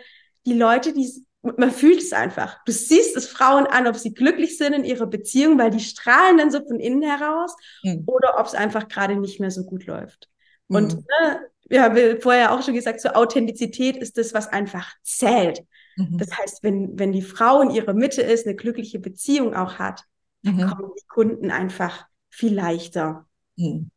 die 0.45 0.55
Leute, 0.55 0.93
die 0.93 1.25
man 1.43 1.71
fühlt 1.73 2.01
es 2.01 2.13
einfach. 2.13 2.63
Du 2.65 2.73
siehst 2.73 3.17
es 3.17 3.27
Frauen 3.27 3.67
an, 3.67 3.87
ob 3.87 3.97
sie 3.97 4.15
glücklich 4.15 4.57
sind 4.57 4.75
in 4.75 4.85
ihrer 4.85 5.07
Beziehung, 5.07 5.59
weil 5.59 5.71
die 5.71 5.81
strahlen 5.81 6.39
dann 6.39 6.51
so 6.51 6.65
von 6.65 6.79
innen 6.79 7.03
heraus, 7.03 7.57
mhm. 7.83 8.05
oder 8.07 8.39
ob 8.39 8.47
es 8.47 8.55
einfach 8.55 8.89
gerade 8.89 9.17
nicht 9.17 9.41
mehr 9.41 9.51
so 9.51 9.65
gut 9.65 9.87
läuft. 9.87 10.29
Mhm. 10.69 10.77
Und 10.77 10.95
ne, 10.95 11.41
wir 11.69 11.83
haben 11.83 12.21
vorher 12.21 12.53
auch 12.53 12.63
schon 12.63 12.75
gesagt, 12.75 13.01
so 13.01 13.11
Authentizität 13.11 13.97
ist 13.97 14.19
das, 14.19 14.35
was 14.35 14.49
einfach 14.49 14.93
zählt. 15.03 15.65
Mhm. 15.97 16.19
Das 16.19 16.37
heißt, 16.37 16.63
wenn, 16.63 16.99
wenn 16.99 17.13
die 17.13 17.23
Frau 17.23 17.61
in 17.61 17.71
ihrer 17.71 17.95
Mitte 17.95 18.23
ist, 18.23 18.47
eine 18.47 18.55
glückliche 18.55 18.99
Beziehung 18.99 19.55
auch 19.55 19.79
hat, 19.79 20.05
dann 20.43 20.57
mhm. 20.57 20.67
kommen 20.67 20.91
die 20.97 21.07
Kunden 21.09 21.51
einfach 21.51 22.07
viel 22.31 22.55
leichter. 22.55 23.27
Mhm. 23.57 23.91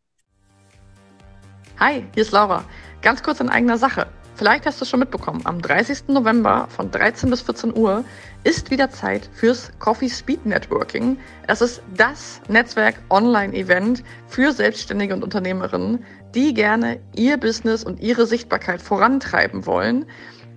Hi, 1.80 2.06
hier 2.14 2.24
ist 2.24 2.32
Laura. 2.32 2.64
Ganz 3.02 3.22
kurz 3.22 3.40
in 3.40 3.50
eigener 3.50 3.78
Sache. 3.78 4.08
Vielleicht 4.36 4.66
hast 4.66 4.82
du 4.82 4.84
es 4.84 4.90
schon 4.90 5.00
mitbekommen, 5.00 5.40
am 5.46 5.62
30. 5.62 6.10
November 6.10 6.68
von 6.70 6.92
13 6.92 7.30
bis 7.30 7.42
14 7.42 7.74
Uhr 7.74 8.04
ist 8.44 8.70
wieder 8.70 8.90
Zeit 8.90 9.30
fürs 9.34 9.72
Coffee 9.80 10.10
Speed 10.10 10.46
Networking. 10.46 11.18
Es 11.48 11.62
ist 11.62 11.82
das 11.96 12.42
Netzwerk-Online-Event 12.50 14.04
für 14.28 14.52
Selbstständige 14.52 15.14
und 15.14 15.24
Unternehmerinnen, 15.24 16.04
die 16.36 16.54
gerne 16.54 17.00
ihr 17.16 17.38
Business 17.38 17.86
und 17.86 18.02
ihre 18.02 18.28
Sichtbarkeit 18.28 18.82
vorantreiben 18.82 19.66
wollen. 19.66 20.06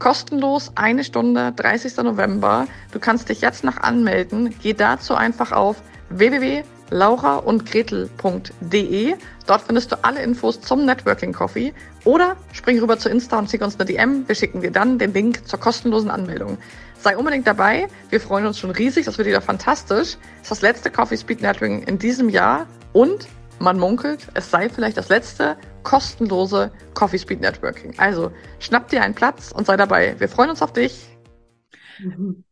Kostenlos 0.00 0.72
eine 0.74 1.04
Stunde, 1.04 1.52
30. 1.52 1.98
November. 1.98 2.66
Du 2.90 2.98
kannst 2.98 3.28
dich 3.28 3.42
jetzt 3.42 3.62
noch 3.62 3.76
anmelden. 3.76 4.56
Geh 4.60 4.72
dazu 4.72 5.14
einfach 5.14 5.52
auf 5.52 5.76
www 6.10 6.64
laura 6.90 7.36
und 7.36 7.66
gretel.de. 7.66 9.14
Dort 9.46 9.62
findest 9.62 9.92
du 9.92 10.04
alle 10.04 10.22
Infos 10.22 10.60
zum 10.60 10.84
Networking 10.84 11.32
Coffee 11.32 11.72
oder 12.04 12.36
spring 12.52 12.78
rüber 12.80 12.98
zu 12.98 13.08
Insta 13.08 13.38
und 13.38 13.50
schick 13.50 13.62
uns 13.62 13.76
eine 13.76 13.84
DM. 13.84 14.26
Wir 14.28 14.34
schicken 14.34 14.60
dir 14.60 14.70
dann 14.70 14.98
den 14.98 15.12
Link 15.12 15.46
zur 15.46 15.58
kostenlosen 15.58 16.10
Anmeldung. 16.10 16.58
Sei 17.00 17.16
unbedingt 17.16 17.46
dabei. 17.46 17.88
Wir 18.10 18.20
freuen 18.20 18.46
uns 18.46 18.58
schon 18.58 18.70
riesig. 18.70 19.06
Das 19.06 19.18
wird 19.18 19.28
wieder 19.28 19.40
fantastisch. 19.40 20.16
Das 20.16 20.42
ist 20.42 20.50
das 20.50 20.62
letzte 20.62 20.90
Coffee 20.90 21.16
Speed 21.16 21.42
Networking 21.42 21.82
in 21.82 21.98
diesem 21.98 22.28
Jahr 22.28 22.66
und 22.92 23.28
man 23.60 23.78
munkelt, 23.78 24.28
es 24.34 24.50
sei 24.50 24.68
vielleicht 24.68 24.96
das 24.96 25.08
letzte 25.08 25.56
kostenlose 25.82 26.70
Coffee 26.94 27.18
Speed 27.18 27.40
Networking. 27.40 27.94
Also 27.98 28.30
schnapp 28.60 28.88
dir 28.88 29.02
einen 29.02 29.14
Platz 29.14 29.52
und 29.52 29.66
sei 29.66 29.76
dabei. 29.76 30.14
Wir 30.18 30.28
freuen 30.28 30.50
uns 30.50 30.62
auf 30.62 30.72
dich. 30.72 31.08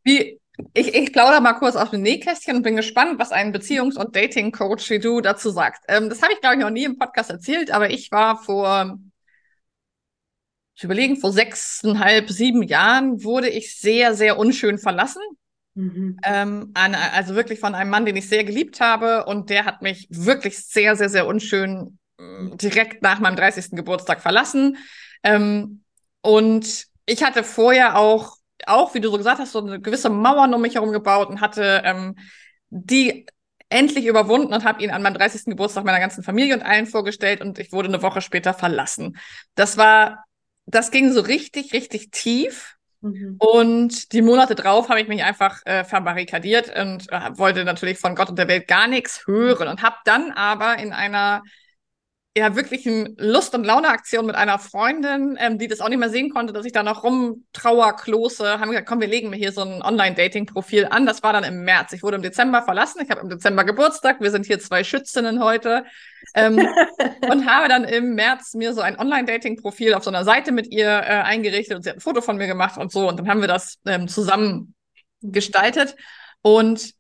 Wie, 0.03 0.41
ich, 0.73 0.95
ich 0.95 1.13
plaudere 1.13 1.41
mal 1.41 1.55
kurz 1.55 1.77
aus 1.77 1.91
dem 1.91 2.03
Nähkästchen 2.03 2.57
und 2.57 2.63
bin 2.63 2.77
gespannt, 2.77 3.19
was 3.19 3.33
ein 3.33 3.55
Beziehungs- 3.55 3.99
und 3.99 4.17
Dating-Coach 4.17 4.91
wie 4.91 4.99
du 4.99 5.21
dazu 5.21 5.51
sagst. 5.51 5.83
Ähm, 5.89 6.09
das 6.09 6.23
habe 6.23 6.33
ich, 6.33 6.41
glaube 6.41 6.57
ich, 6.57 6.63
noch 6.63 6.71
nie 6.71 6.85
im 6.85 6.99
Podcast 6.99 7.31
erzählt, 7.31 7.71
aber 7.71 7.91
ich 7.91 8.11
war 8.11 8.43
vor, 8.43 8.99
ich 10.75 10.85
überlegen, 10.85 11.17
vor 11.17 11.33
sechseinhalb, 11.33 12.31
sieben 12.31 12.63
Jahren 12.63 13.23
wurde 13.25 13.49
ich 13.49 13.79
sehr, 13.79 14.15
sehr 14.15 14.39
unschön 14.39 14.79
verlassen. 14.79 15.23
Mhm. 15.75 16.19
Ähm, 16.25 16.71
an, 16.75 16.95
also 16.95 17.35
wirklich 17.35 17.61
von 17.61 17.75
einem 17.75 17.91
Mann, 17.91 18.07
den 18.07 18.17
ich 18.17 18.29
sehr 18.29 18.45
geliebt 18.45 18.81
habe 18.81 19.27
und 19.27 19.51
der 19.51 19.67
hat 19.67 19.83
mich 19.83 20.07
wirklich 20.11 20.59
sehr, 20.59 20.97
sehr, 20.97 21.11
sehr 21.11 21.27
unschön 21.27 21.99
äh, 22.19 22.57
direkt 22.57 23.03
nach 23.03 23.21
meinem 23.21 23.37
30. 23.37 23.73
Geburtstag 23.73 24.23
verlassen. 24.23 24.79
Ähm, 25.23 25.83
und 26.23 26.87
ich 27.05 27.23
hatte 27.23 27.45
vorher 27.45 27.99
auch, 27.99 28.37
auch 28.67 28.95
wie 28.95 29.01
du 29.01 29.11
so 29.11 29.19
gesagt 29.19 29.39
hast, 29.39 29.53
so 29.53 29.61
eine 29.61 29.81
gewisse 29.81 30.09
Mauer 30.09 30.53
um 30.53 30.61
mich 30.61 30.75
herum 30.75 30.93
gebaut 30.93 31.29
und 31.29 31.41
hatte 31.41 31.83
ähm, 31.85 32.17
die 32.71 33.27
endlich 33.69 34.07
überwunden 34.07 34.53
und 34.55 34.65
habe 34.65 34.83
ihn 34.83 34.91
an 34.91 35.03
meinem 35.03 35.15
30. 35.15 35.45
Geburtstag 35.47 35.85
meiner 35.85 36.01
ganzen 36.01 36.23
Familie 36.23 36.55
und 36.55 36.63
allen 36.63 36.87
vorgestellt 36.87 37.41
und 37.41 37.59
ich 37.59 37.73
wurde 37.73 37.89
eine 37.89 38.03
Woche 38.03 38.21
später 38.21 38.55
verlassen. 38.55 39.17
Das 39.55 39.77
war, 39.77 40.25
das 40.67 40.91
ging 40.91 41.13
so 41.13 41.21
richtig, 41.21 41.73
richtig 41.73 42.11
tief. 42.11 42.77
Mhm. 43.01 43.37
Und 43.39 44.13
die 44.13 44.23
Monate 44.23 44.55
drauf 44.55 44.89
habe 44.89 45.01
ich 45.01 45.09
mich 45.09 45.25
einfach 45.25 45.65
äh, 45.67 45.85
verbarrikadiert 45.85 46.69
und 46.77 47.11
äh, 47.13 47.37
wollte 47.37 47.65
natürlich 47.65 47.99
von 47.99 48.15
Gott 48.15 48.31
und 48.31 48.39
der 48.39 48.49
Welt 48.49 48.69
gar 48.69 48.87
nichts 48.87 49.27
hören 49.27 49.69
und 49.69 49.83
habe 49.83 49.97
dann 50.05 50.31
aber 50.33 50.79
in 50.79 50.93
einer 50.93 51.43
ja 52.37 52.55
wirklich 52.55 52.87
eine 52.87 53.15
Lust- 53.17 53.55
und 53.55 53.65
Laune-Aktion 53.65 54.27
mit 54.27 54.37
einer 54.37 54.59
Freundin, 54.59 55.39
ähm, 55.41 55.59
die 55.59 55.69
das 55.69 55.81
auch 55.81 55.89
nicht 55.89 55.99
mehr 55.99 56.11
sehen 56.11 56.31
konnte, 56.31 56.53
dass 56.53 56.67
ich 56.67 56.73
da 56.73 56.83
noch 56.83 57.03
rumtrauerklose, 57.03 58.61
haben 58.61 58.71
gesagt, 58.71 58.87
komm, 58.87 59.01
wir 59.01 59.09
legen 59.09 59.31
mir 59.31 59.37
hier 59.37 59.53
so 59.53 59.63
ein 59.63 59.83
Online-Dating-Profil 59.83 60.87
an. 60.91 61.07
Das 61.07 61.23
war 61.23 61.33
dann 61.33 61.45
im 61.45 61.65
März. 61.65 61.95
Ich 61.95 62.03
wurde 62.03 62.17
im 62.17 62.23
Dezember 62.23 62.63
verlassen. 62.63 63.01
Ich 63.03 63.11
habe 63.11 63.23
im 63.23 63.31
Dezember 63.31 63.65
Geburtstag. 63.65 64.21
Wir 64.21 64.31
sind 64.31 64.45
hier 64.45 64.61
zwei 64.61 64.85
Schützinnen 64.85 65.43
heute. 65.43 65.85
Ähm, 66.35 66.57
und 67.31 67.47
habe 67.47 67.69
dann 67.69 67.85
im 67.85 68.15
März 68.15 68.53
mir 68.53 68.75
so 68.75 68.83
ein 68.83 68.99
Online-Dating-Profil 68.99 69.95
auf 69.95 70.05
so 70.05 70.11
einer 70.11 70.25
Seite 70.25 70.53
mit 70.53 70.71
ihr 70.71 70.89
äh, 70.89 71.23
eingerichtet 71.23 71.77
und 71.77 71.83
sie 71.85 71.91
hat 71.91 71.97
ein 71.97 72.01
Foto 72.01 72.21
von 72.21 72.37
mir 72.37 72.49
gemacht 72.49 72.77
und 72.79 72.93
so. 72.93 73.09
Und 73.09 73.19
dann 73.19 73.29
haben 73.29 73.41
wir 73.41 73.49
das 73.49 73.79
ähm, 73.87 74.09
zusammen 74.09 74.75
gestaltet. 75.23 75.97
Und 76.43 76.96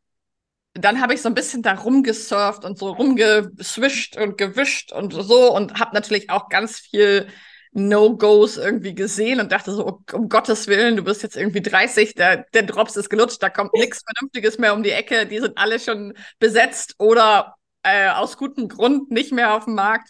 dann 0.78 1.00
habe 1.00 1.14
ich 1.14 1.22
so 1.22 1.28
ein 1.28 1.34
bisschen 1.34 1.62
da 1.62 1.74
rumgesurft 1.74 2.64
und 2.64 2.78
so 2.78 2.90
rumgeswischt 2.90 4.16
und 4.16 4.38
gewischt 4.38 4.92
und 4.92 5.12
so 5.12 5.54
und 5.54 5.78
habe 5.80 5.94
natürlich 5.94 6.30
auch 6.30 6.48
ganz 6.48 6.78
viel 6.78 7.28
No-Gos 7.72 8.56
irgendwie 8.56 8.94
gesehen 8.94 9.38
und 9.40 9.52
dachte 9.52 9.72
so, 9.72 10.00
um 10.12 10.28
Gottes 10.28 10.66
Willen, 10.66 10.96
du 10.96 11.04
bist 11.04 11.22
jetzt 11.22 11.36
irgendwie 11.36 11.60
30, 11.60 12.14
der, 12.14 12.46
der 12.54 12.62
Drops 12.62 12.96
ist 12.96 13.10
gelutscht, 13.10 13.42
da 13.42 13.50
kommt 13.50 13.74
nichts 13.74 14.02
Vernünftiges 14.02 14.58
mehr 14.58 14.72
um 14.74 14.82
die 14.82 14.92
Ecke, 14.92 15.26
die 15.26 15.38
sind 15.40 15.58
alle 15.58 15.78
schon 15.78 16.14
besetzt 16.38 16.94
oder 16.98 17.54
äh, 17.82 18.08
aus 18.08 18.36
gutem 18.38 18.68
Grund 18.68 19.10
nicht 19.10 19.32
mehr 19.32 19.54
auf 19.54 19.66
dem 19.66 19.74
Markt. 19.74 20.08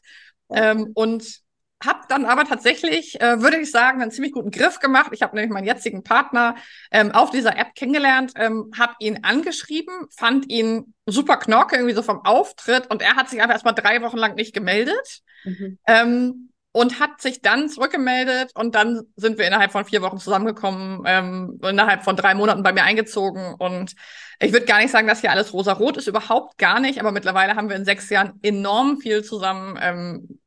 Ähm, 0.49 0.93
und 0.95 1.41
habe 1.85 2.01
dann 2.09 2.25
aber 2.25 2.45
tatsächlich, 2.45 3.21
äh, 3.21 3.41
würde 3.43 3.59
ich 3.59 3.71
sagen, 3.71 4.01
einen 4.01 4.11
ziemlich 4.11 4.33
guten 4.33 4.51
Griff 4.51 4.81
gemacht. 4.81 5.11
Ich 5.13 5.23
habe 5.23 5.37
nämlich 5.37 5.53
meinen 5.53 5.67
jetzigen 5.67 6.03
Partner 6.03 6.57
ähm, 6.91 7.13
auf 7.13 7.31
dieser 7.31 7.57
App 7.59 7.75
kennengelernt, 7.75 8.33
ähm, 8.37 8.71
habe 8.79 8.95
ihn 9.01 9.21
angeschrieben, 9.23 9.95
fand 10.17 10.51
ihn 10.51 10.95
super 11.05 11.37
knorke 11.37 11.77
irgendwie 11.77 11.95
so 11.95 12.03
vom 12.03 12.25
Auftritt 12.25 12.91
und 12.91 13.03
er 13.03 13.17
hat 13.17 13.29
sich 13.29 13.41
einfach 13.41 13.55
erstmal 13.55 13.75
drei 13.75 14.01
Wochen 14.03 14.17
lang 14.17 14.35
nicht 14.35 14.55
gemeldet. 14.55 15.21
Mhm. 15.45 15.79
Ähm, 15.87 16.51
und 16.73 17.01
hat 17.01 17.23
sich 17.23 17.41
dann 17.41 17.71
zurückgemeldet 17.71 18.51
und 18.55 18.75
dann 18.75 19.05
sind 19.17 19.39
wir 19.39 19.47
innerhalb 19.47 19.73
von 19.73 19.87
vier 19.87 20.03
Wochen 20.03 20.19
zusammengekommen, 20.19 21.05
ähm, 21.07 21.59
innerhalb 21.63 22.05
von 22.05 22.17
drei 22.17 22.35
Monaten 22.35 22.63
bei 22.63 22.75
mir 22.75 22.83
eingezogen 22.83 23.55
und 23.55 23.95
ich 24.41 24.53
würde 24.53 24.67
gar 24.67 24.81
nicht 24.81 24.91
sagen, 24.91 25.07
dass 25.07 25.23
hier 25.23 25.31
alles 25.31 25.55
rosa-rot 25.55 25.97
ist, 25.97 26.07
überhaupt 26.07 26.59
gar 26.59 26.79
nicht, 26.79 27.01
aber 27.01 27.13
mittlerweile 27.13 27.57
haben 27.57 27.71
wir 27.71 27.77
in 27.77 27.87
sechs 27.87 28.11
Jahren 28.11 28.39
enorm 28.43 28.99
viel 28.99 29.25
zusammen 29.25 29.79
ähm, 29.81 30.39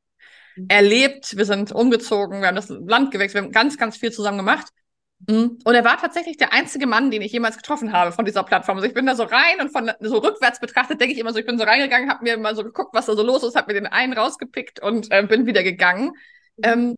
erlebt, 0.67 1.37
wir 1.37 1.45
sind 1.45 1.71
umgezogen, 1.71 2.41
wir 2.41 2.47
haben 2.47 2.55
das 2.55 2.69
Land 2.69 3.11
gewechselt, 3.11 3.43
wir 3.43 3.47
haben 3.47 3.53
ganz, 3.53 3.77
ganz 3.77 3.97
viel 3.97 4.11
zusammen 4.11 4.37
gemacht. 4.37 4.67
Mhm. 5.27 5.59
Und 5.63 5.75
er 5.75 5.83
war 5.83 5.97
tatsächlich 5.97 6.37
der 6.37 6.53
einzige 6.53 6.87
Mann, 6.87 7.11
den 7.11 7.21
ich 7.21 7.31
jemals 7.31 7.57
getroffen 7.57 7.91
habe 7.91 8.11
von 8.11 8.25
dieser 8.25 8.43
Plattform. 8.43 8.77
Also 8.77 8.87
ich 8.87 8.93
bin 8.93 9.05
da 9.05 9.15
so 9.15 9.23
rein 9.23 9.59
und 9.59 9.71
von 9.71 9.91
so 9.99 10.19
rückwärts 10.19 10.59
betrachtet 10.59 11.01
denke 11.01 11.13
ich 11.13 11.19
immer 11.19 11.33
so, 11.33 11.39
ich 11.39 11.45
bin 11.45 11.57
so 11.57 11.65
reingegangen, 11.65 12.09
habe 12.09 12.23
mir 12.23 12.37
mal 12.37 12.55
so 12.55 12.63
geguckt, 12.63 12.93
was 12.93 13.07
da 13.07 13.15
so 13.15 13.23
los 13.23 13.43
ist, 13.43 13.55
habe 13.55 13.73
mir 13.73 13.79
den 13.79 13.87
einen 13.87 14.13
rausgepickt 14.13 14.81
und 14.81 15.11
äh, 15.11 15.23
bin 15.23 15.45
wieder 15.45 15.63
gegangen. 15.63 16.11
Mhm. 16.57 16.63
Ähm, 16.63 16.95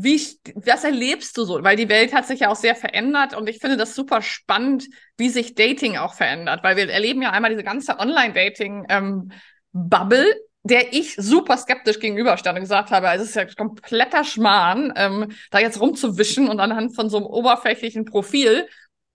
wie, 0.00 0.20
was 0.54 0.84
erlebst 0.84 1.36
du 1.36 1.44
so? 1.44 1.64
Weil 1.64 1.74
die 1.74 1.88
Welt 1.88 2.14
hat 2.14 2.24
sich 2.24 2.38
ja 2.40 2.50
auch 2.50 2.56
sehr 2.56 2.76
verändert 2.76 3.36
und 3.36 3.48
ich 3.48 3.58
finde 3.58 3.76
das 3.76 3.96
super 3.96 4.22
spannend, 4.22 4.86
wie 5.16 5.28
sich 5.28 5.56
Dating 5.56 5.96
auch 5.96 6.14
verändert, 6.14 6.62
weil 6.62 6.76
wir 6.76 6.88
erleben 6.88 7.20
ja 7.20 7.32
einmal 7.32 7.50
diese 7.50 7.64
ganze 7.64 7.98
Online-Dating-Bubble, 7.98 10.24
ähm, 10.24 10.34
der 10.68 10.92
ich 10.92 11.16
super 11.16 11.56
skeptisch 11.56 11.98
gegenüberstand 11.98 12.56
und 12.56 12.62
gesagt 12.62 12.90
habe, 12.90 13.08
es 13.08 13.22
ist 13.22 13.34
ja 13.34 13.44
kompletter 13.46 14.24
Schmarrn, 14.24 14.92
ähm, 14.96 15.32
da 15.50 15.58
jetzt 15.58 15.80
rumzuwischen 15.80 16.48
und 16.48 16.60
anhand 16.60 16.94
von 16.94 17.08
so 17.10 17.16
einem 17.18 17.26
oberflächlichen 17.26 18.04
Profil. 18.04 18.68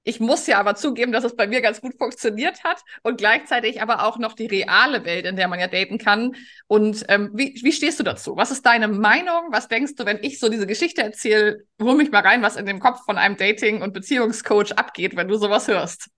Ich 0.06 0.20
muss 0.20 0.48
ja 0.48 0.60
aber 0.60 0.76
zugeben, 0.76 1.14
dass 1.14 1.24
es 1.24 1.36
bei 1.36 1.48
mir 1.48 1.62
ganz 1.62 1.80
gut 1.80 1.96
funktioniert 1.98 2.64
hat 2.66 2.82
und 3.04 3.18
gleichzeitig 3.18 3.82
aber 3.82 4.06
auch 4.06 4.18
noch 4.18 4.34
die 4.34 4.48
reale 4.48 5.06
Welt, 5.06 5.26
in 5.26 5.38
der 5.38 5.48
man 5.48 5.60
ja 5.60 5.68
daten 5.68 5.98
kann. 5.98 6.36
Und 6.68 7.06
ähm, 7.08 7.32
wie, 7.34 7.58
wie 7.64 7.72
stehst 7.72 8.00
du 8.00 8.04
dazu? 8.04 8.36
Was 8.36 8.52
ist 8.52 8.66
deine 8.66 8.90
Meinung? 8.90 9.48
Was 9.52 9.70
denkst 9.70 9.96
du, 9.96 10.06
wenn 10.06 10.20
ich 10.22 10.40
so 10.40 10.50
diese 10.50 10.68
Geschichte 10.68 11.04
erzähle? 11.04 11.64
Hol 11.82 11.96
mich 11.96 12.12
mal 12.12 12.22
rein, 12.22 12.42
was 12.42 12.58
in 12.58 12.66
dem 12.66 12.82
Kopf 12.82 13.06
von 13.06 13.18
einem 13.18 13.38
Dating- 13.38 13.82
und 13.82 13.94
Beziehungscoach 13.94 14.74
abgeht, 14.78 15.16
wenn 15.16 15.30
du 15.30 15.38
sowas 15.38 15.70
hörst. 15.70 16.10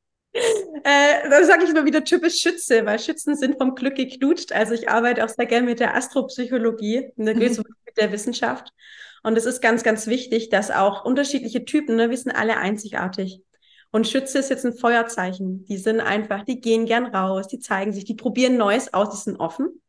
Äh, 0.87 1.27
da 1.31 1.43
sage 1.43 1.63
ich 1.63 1.73
mal 1.73 1.85
wieder 1.85 2.03
typisch 2.03 2.39
Schütze, 2.39 2.85
weil 2.85 2.99
Schützen 2.99 3.35
sind 3.35 3.57
vom 3.57 3.73
Glück 3.73 3.95
geknutscht. 3.95 4.51
Also 4.51 4.75
ich 4.75 4.87
arbeite 4.87 5.25
auch 5.25 5.29
sehr 5.29 5.47
gerne 5.47 5.65
mit 5.65 5.79
der 5.79 5.95
Astropsychologie, 5.95 7.09
in 7.17 7.25
der, 7.25 7.33
mhm. 7.33 7.41
mit 7.41 7.97
der 7.97 8.11
Wissenschaft. 8.11 8.71
Und 9.23 9.35
es 9.35 9.45
ist 9.45 9.63
ganz, 9.63 9.81
ganz 9.81 10.05
wichtig, 10.05 10.49
dass 10.49 10.69
auch 10.69 11.03
unterschiedliche 11.03 11.65
Typen, 11.65 11.95
ne, 11.95 12.11
wir 12.11 12.17
sind 12.17 12.33
alle 12.33 12.57
einzigartig. 12.57 13.41
Und 13.89 14.07
Schütze 14.07 14.37
ist 14.37 14.51
jetzt 14.51 14.63
ein 14.63 14.77
Feuerzeichen. 14.77 15.65
Die 15.65 15.77
sind 15.77 16.01
einfach, 16.01 16.43
die 16.43 16.61
gehen 16.61 16.85
gern 16.85 17.07
raus, 17.07 17.47
die 17.47 17.57
zeigen 17.57 17.91
sich, 17.91 18.05
die 18.05 18.13
probieren 18.13 18.55
Neues 18.55 18.93
aus, 18.93 19.09
die 19.09 19.31
sind 19.31 19.39
offen. 19.39 19.81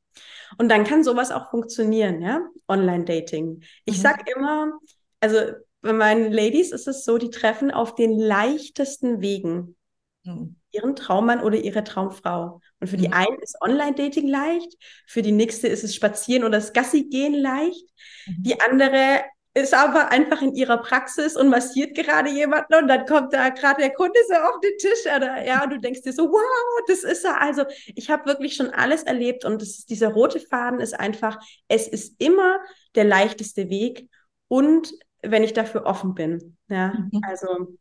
Und 0.56 0.70
dann 0.70 0.84
kann 0.84 1.04
sowas 1.04 1.30
auch 1.30 1.50
funktionieren, 1.50 2.22
ja? 2.22 2.40
Online-Dating. 2.68 3.62
Ich 3.84 3.98
mhm. 3.98 4.00
sag 4.00 4.34
immer, 4.34 4.78
also 5.20 5.40
bei 5.82 5.92
meinen 5.92 6.32
Ladies 6.32 6.72
ist 6.72 6.88
es 6.88 7.04
so, 7.04 7.18
die 7.18 7.28
treffen 7.28 7.70
auf 7.70 7.94
den 7.94 8.18
leichtesten 8.18 9.20
Wegen 9.20 9.76
mhm. 10.24 10.56
Ihren 10.76 10.96
Traummann 10.96 11.42
oder 11.42 11.56
ihre 11.56 11.84
Traumfrau. 11.84 12.60
Und 12.80 12.88
für 12.88 12.96
die 12.96 13.08
mhm. 13.08 13.14
einen 13.14 13.38
ist 13.40 13.56
Online-Dating 13.60 14.28
leicht, 14.28 14.76
für 15.06 15.22
die 15.22 15.32
nächste 15.32 15.68
ist 15.68 15.84
es 15.84 15.94
Spazieren 15.94 16.44
oder 16.44 16.58
das 16.58 16.72
Gassi-Gehen 16.72 17.34
leicht. 17.34 17.84
Mhm. 18.26 18.42
Die 18.42 18.60
andere 18.60 19.24
ist 19.56 19.72
aber 19.72 20.10
einfach 20.10 20.42
in 20.42 20.54
ihrer 20.54 20.76
Praxis 20.76 21.34
und 21.34 21.48
massiert 21.48 21.96
gerade 21.96 22.28
jemanden 22.28 22.74
und 22.74 22.88
dann 22.88 23.06
kommt 23.06 23.32
da 23.32 23.48
gerade 23.48 23.80
der 23.80 23.94
Kunde 23.94 24.18
so 24.28 24.34
auf 24.34 24.60
den 24.60 24.76
Tisch 24.76 25.06
oder, 25.16 25.46
ja, 25.46 25.64
und 25.64 25.70
du 25.70 25.80
denkst 25.80 26.02
dir 26.02 26.12
so, 26.12 26.24
wow, 26.24 26.82
das 26.86 27.04
ist 27.04 27.24
er. 27.24 27.40
Also 27.40 27.64
ich 27.86 28.10
habe 28.10 28.26
wirklich 28.26 28.54
schon 28.54 28.68
alles 28.68 29.04
erlebt 29.04 29.46
und 29.46 29.62
das, 29.62 29.86
dieser 29.86 30.08
rote 30.08 30.40
Faden 30.40 30.80
ist 30.80 30.92
einfach, 30.92 31.38
es 31.68 31.88
ist 31.88 32.16
immer 32.18 32.58
der 32.96 33.04
leichteste 33.04 33.70
Weg 33.70 34.10
und 34.48 34.92
wenn 35.22 35.42
ich 35.42 35.54
dafür 35.54 35.86
offen 35.86 36.14
bin. 36.14 36.58
Ja, 36.68 36.88
mhm. 36.88 37.22
also 37.26 37.78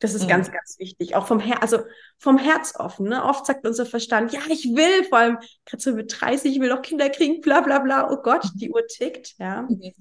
das 0.00 0.14
ist 0.14 0.24
mhm. 0.24 0.28
ganz, 0.28 0.50
ganz 0.50 0.78
wichtig. 0.78 1.14
Auch 1.14 1.26
vom 1.26 1.40
Her 1.40 1.62
also 1.62 1.80
vom 2.18 2.38
Herz 2.38 2.74
offen. 2.76 3.08
Ne? 3.08 3.22
Oft 3.24 3.46
sagt 3.46 3.66
unser 3.66 3.86
Verstand, 3.86 4.32
ja, 4.32 4.40
ich 4.48 4.64
will, 4.64 5.04
vor 5.04 5.18
allem 5.18 5.38
gerade 5.66 5.82
so 5.82 5.92
mit 5.92 6.20
30, 6.20 6.52
ich 6.52 6.60
will 6.60 6.70
noch 6.70 6.82
Kinder 6.82 7.10
kriegen, 7.10 7.40
bla 7.40 7.60
bla 7.60 7.78
bla. 7.78 8.10
Oh 8.10 8.22
Gott, 8.22 8.48
die 8.54 8.68
mhm. 8.68 8.74
Uhr 8.74 8.86
tickt, 8.86 9.34
ja. 9.38 9.62
Mhm. 9.62 9.92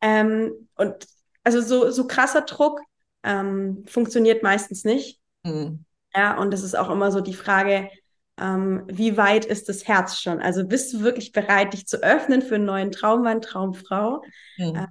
Ähm, 0.00 0.68
und 0.76 1.06
also 1.44 1.60
so, 1.60 1.90
so 1.90 2.06
krasser 2.06 2.42
Druck 2.42 2.80
ähm, 3.22 3.84
funktioniert 3.86 4.42
meistens 4.42 4.84
nicht. 4.84 5.18
Mhm. 5.44 5.84
Ja, 6.14 6.38
und 6.38 6.52
das 6.52 6.62
ist 6.62 6.76
auch 6.76 6.90
immer 6.90 7.10
so 7.10 7.20
die 7.20 7.34
Frage, 7.34 7.90
ähm, 8.38 8.84
wie 8.86 9.16
weit 9.16 9.46
ist 9.46 9.68
das 9.68 9.88
Herz 9.88 10.20
schon? 10.20 10.40
Also 10.40 10.66
bist 10.66 10.92
du 10.92 11.00
wirklich 11.00 11.32
bereit, 11.32 11.72
dich 11.72 11.86
zu 11.86 12.02
öffnen 12.02 12.42
für 12.42 12.56
einen 12.56 12.66
neuen 12.66 12.92
Traummann, 12.92 13.40
Traumfrau? 13.40 14.22
Mhm. 14.58 14.76
Äh, 14.76 14.86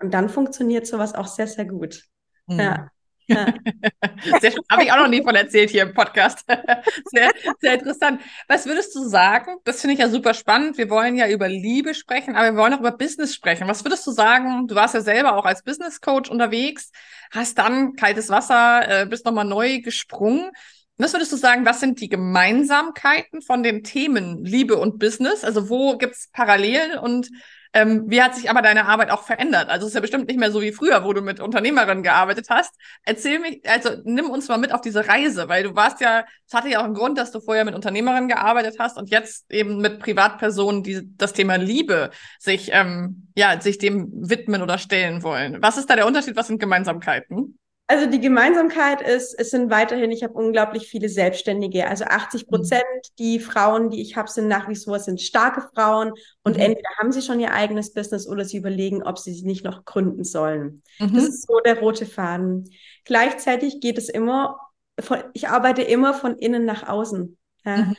und 0.00 0.12
dann 0.12 0.28
funktioniert 0.28 0.86
sowas 0.86 1.14
auch 1.14 1.28
sehr, 1.28 1.46
sehr 1.46 1.64
gut. 1.64 2.04
Mhm. 2.46 2.60
Ja. 2.60 2.88
Ja. 3.32 3.46
Habe 4.70 4.84
ich 4.84 4.92
auch 4.92 4.98
noch 4.98 5.08
nie 5.08 5.22
von 5.22 5.34
erzählt 5.34 5.70
hier 5.70 5.82
im 5.82 5.94
Podcast. 5.94 6.44
Sehr, 7.12 7.30
sehr 7.60 7.74
interessant. 7.74 8.20
Was 8.48 8.66
würdest 8.66 8.94
du 8.94 9.04
sagen? 9.08 9.56
Das 9.64 9.80
finde 9.80 9.94
ich 9.94 10.00
ja 10.00 10.08
super 10.08 10.34
spannend. 10.34 10.78
Wir 10.78 10.90
wollen 10.90 11.16
ja 11.16 11.28
über 11.28 11.48
Liebe 11.48 11.94
sprechen, 11.94 12.36
aber 12.36 12.52
wir 12.52 12.56
wollen 12.56 12.74
auch 12.74 12.80
über 12.80 12.92
Business 12.92 13.34
sprechen. 13.34 13.68
Was 13.68 13.84
würdest 13.84 14.06
du 14.06 14.10
sagen? 14.10 14.66
Du 14.66 14.74
warst 14.74 14.94
ja 14.94 15.00
selber 15.00 15.36
auch 15.36 15.44
als 15.44 15.62
Business 15.62 16.00
Coach 16.00 16.30
unterwegs, 16.30 16.90
hast 17.30 17.58
dann 17.58 17.94
kaltes 17.94 18.28
Wasser, 18.30 19.02
äh, 19.02 19.06
bist 19.06 19.24
nochmal 19.24 19.44
neu 19.44 19.80
gesprungen. 19.80 20.50
Was 20.98 21.12
würdest 21.12 21.32
du 21.32 21.36
sagen, 21.36 21.64
was 21.66 21.80
sind 21.80 22.00
die 22.00 22.08
Gemeinsamkeiten 22.08 23.42
von 23.42 23.62
den 23.62 23.82
Themen 23.82 24.44
Liebe 24.44 24.76
und 24.76 24.98
Business? 24.98 25.44
Also 25.44 25.68
wo 25.68 25.96
gibt 25.96 26.14
es 26.14 26.28
Parallelen 26.32 26.98
und 26.98 27.28
ähm, 27.74 28.04
wie 28.06 28.22
hat 28.22 28.34
sich 28.34 28.50
aber 28.50 28.60
deine 28.60 28.86
Arbeit 28.86 29.10
auch 29.10 29.22
verändert? 29.22 29.68
Also 29.68 29.86
es 29.86 29.90
ist 29.90 29.94
ja 29.94 30.00
bestimmt 30.00 30.28
nicht 30.28 30.38
mehr 30.38 30.50
so 30.50 30.60
wie 30.60 30.72
früher, 30.72 31.04
wo 31.04 31.12
du 31.12 31.22
mit 31.22 31.40
Unternehmerinnen 31.40 32.02
gearbeitet 32.02 32.46
hast. 32.50 32.74
Erzähl 33.04 33.38
mich, 33.38 33.62
also 33.68 33.90
nimm 34.04 34.28
uns 34.28 34.48
mal 34.48 34.58
mit 34.58 34.72
auf 34.72 34.82
diese 34.82 35.08
Reise, 35.08 35.48
weil 35.48 35.62
du 35.62 35.74
warst 35.74 36.00
ja, 36.00 36.24
es 36.46 36.52
hatte 36.52 36.68
ja 36.68 36.80
auch 36.80 36.84
einen 36.84 36.94
Grund, 36.94 37.16
dass 37.16 37.32
du 37.32 37.40
vorher 37.40 37.64
mit 37.64 37.74
Unternehmerinnen 37.74 38.28
gearbeitet 38.28 38.76
hast 38.78 38.98
und 38.98 39.10
jetzt 39.10 39.50
eben 39.50 39.78
mit 39.78 40.00
Privatpersonen, 40.00 40.82
die 40.82 41.00
das 41.16 41.32
Thema 41.32 41.56
Liebe 41.56 42.10
sich, 42.38 42.70
ähm, 42.72 43.28
ja, 43.34 43.58
sich 43.60 43.78
dem 43.78 44.10
widmen 44.12 44.60
oder 44.60 44.76
stellen 44.76 45.22
wollen. 45.22 45.58
Was 45.62 45.78
ist 45.78 45.88
da 45.88 45.96
der 45.96 46.06
Unterschied? 46.06 46.36
Was 46.36 46.48
sind 46.48 46.58
Gemeinsamkeiten? 46.58 47.58
Also 47.92 48.06
die 48.06 48.20
Gemeinsamkeit 48.20 49.02
ist, 49.02 49.38
es 49.38 49.50
sind 49.50 49.70
weiterhin, 49.70 50.10
ich 50.10 50.22
habe 50.22 50.32
unglaublich 50.32 50.86
viele 50.86 51.10
Selbstständige. 51.10 51.86
Also 51.86 52.04
80 52.04 52.46
Prozent 52.46 52.82
mhm. 52.82 53.16
die 53.18 53.38
Frauen, 53.38 53.90
die 53.90 54.00
ich 54.00 54.16
habe, 54.16 54.30
sind 54.30 54.48
nach 54.48 54.66
wie 54.70 54.76
vor 54.76 54.98
sind 54.98 55.20
starke 55.20 55.68
Frauen 55.74 56.14
und 56.42 56.56
mhm. 56.56 56.62
entweder 56.62 56.88
haben 56.98 57.12
sie 57.12 57.20
schon 57.20 57.38
ihr 57.38 57.52
eigenes 57.52 57.92
Business 57.92 58.26
oder 58.26 58.46
sie 58.46 58.56
überlegen, 58.56 59.02
ob 59.02 59.18
sie 59.18 59.34
sich 59.34 59.44
nicht 59.44 59.62
noch 59.62 59.84
gründen 59.84 60.24
sollen. 60.24 60.82
Mhm. 61.00 61.12
Das 61.12 61.24
ist 61.24 61.46
so 61.46 61.60
der 61.60 61.80
rote 61.80 62.06
Faden. 62.06 62.70
Gleichzeitig 63.04 63.80
geht 63.80 63.98
es 63.98 64.08
immer, 64.08 64.56
von, 64.98 65.18
ich 65.34 65.48
arbeite 65.48 65.82
immer 65.82 66.14
von 66.14 66.38
innen 66.38 66.64
nach 66.64 66.88
außen. 66.88 67.36
Ja. 67.66 67.76
Mhm. 67.76 67.96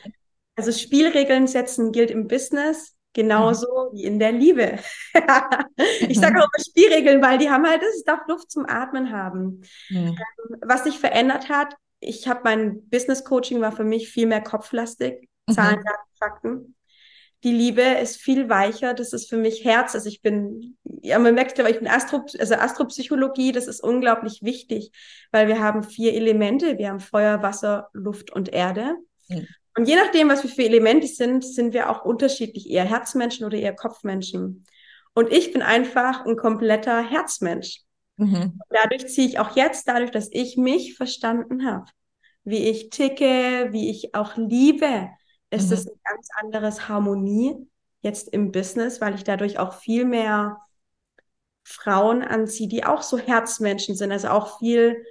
Also 0.56 0.72
Spielregeln 0.72 1.46
setzen 1.46 1.92
gilt 1.92 2.10
im 2.10 2.26
Business, 2.26 2.93
Genauso 3.14 3.90
mhm. 3.92 3.96
wie 3.96 4.04
in 4.04 4.18
der 4.18 4.32
Liebe. 4.32 4.78
ich 6.00 6.18
sage 6.18 6.38
auch 6.38 6.48
immer 6.48 6.64
Spielregeln, 6.68 7.22
weil 7.22 7.38
die 7.38 7.48
haben 7.48 7.66
halt, 7.66 7.82
es 7.82 8.04
darf 8.04 8.20
Luft 8.28 8.50
zum 8.50 8.66
Atmen 8.66 9.12
haben. 9.12 9.62
Mhm. 9.88 10.18
was 10.60 10.84
sich 10.84 10.98
verändert 10.98 11.48
hat, 11.48 11.74
ich 12.00 12.28
habe 12.28 12.40
mein 12.44 12.88
Business 12.90 13.24
Coaching 13.24 13.60
war 13.60 13.72
für 13.72 13.84
mich 13.84 14.10
viel 14.10 14.26
mehr 14.26 14.42
kopflastig, 14.42 15.28
Zahlen, 15.50 15.78
mhm. 15.78 15.84
Daten, 15.84 16.10
Fakten. 16.18 16.74
Die 17.44 17.52
Liebe 17.52 17.82
ist 17.82 18.16
viel 18.16 18.48
weicher, 18.48 18.94
das 18.94 19.12
ist 19.12 19.28
für 19.28 19.36
mich 19.36 19.64
Herz. 19.64 19.94
Also 19.94 20.08
ich 20.08 20.22
bin, 20.22 20.76
ja, 20.82 21.18
man 21.18 21.34
merkt, 21.34 21.60
aber 21.60 21.68
ich 21.68 21.78
bin 21.78 21.88
Astro, 21.88 22.24
also 22.38 22.54
Astropsychologie, 22.54 23.52
das 23.52 23.66
ist 23.66 23.80
unglaublich 23.80 24.42
wichtig, 24.42 24.92
weil 25.30 25.46
wir 25.46 25.60
haben 25.60 25.82
vier 25.82 26.14
Elemente. 26.14 26.78
Wir 26.78 26.88
haben 26.88 27.00
Feuer, 27.00 27.42
Wasser, 27.42 27.90
Luft 27.92 28.32
und 28.32 28.52
Erde. 28.52 28.96
Mhm. 29.28 29.46
Und 29.76 29.88
je 29.88 29.96
nachdem, 29.96 30.28
was 30.28 30.42
wir 30.42 30.50
für 30.50 30.64
Elemente 30.64 31.06
sind, 31.06 31.44
sind 31.44 31.72
wir 31.72 31.90
auch 31.90 32.04
unterschiedlich, 32.04 32.70
eher 32.70 32.84
Herzmenschen 32.84 33.44
oder 33.44 33.58
eher 33.58 33.74
Kopfmenschen. 33.74 34.64
Und 35.14 35.32
ich 35.32 35.52
bin 35.52 35.62
einfach 35.62 36.24
ein 36.24 36.36
kompletter 36.36 37.02
Herzmensch. 37.02 37.80
Mhm. 38.16 38.60
Dadurch 38.70 39.08
ziehe 39.08 39.26
ich 39.26 39.38
auch 39.38 39.56
jetzt, 39.56 39.88
dadurch, 39.88 40.10
dass 40.10 40.28
ich 40.30 40.56
mich 40.56 40.96
verstanden 40.96 41.66
habe, 41.66 41.86
wie 42.44 42.68
ich 42.68 42.90
ticke, 42.90 43.68
wie 43.72 43.90
ich 43.90 44.14
auch 44.14 44.36
liebe, 44.36 45.08
ist 45.50 45.72
es 45.72 45.86
mhm. 45.86 45.92
ein 45.92 46.00
ganz 46.04 46.28
anderes 46.40 46.88
Harmonie 46.88 47.56
jetzt 48.00 48.28
im 48.28 48.52
Business, 48.52 49.00
weil 49.00 49.14
ich 49.14 49.24
dadurch 49.24 49.58
auch 49.58 49.74
viel 49.74 50.04
mehr 50.04 50.58
Frauen 51.64 52.22
anziehe, 52.22 52.68
die 52.68 52.84
auch 52.84 53.02
so 53.02 53.18
Herzmenschen 53.18 53.96
sind, 53.96 54.12
also 54.12 54.28
auch 54.28 54.58
viel 54.58 55.02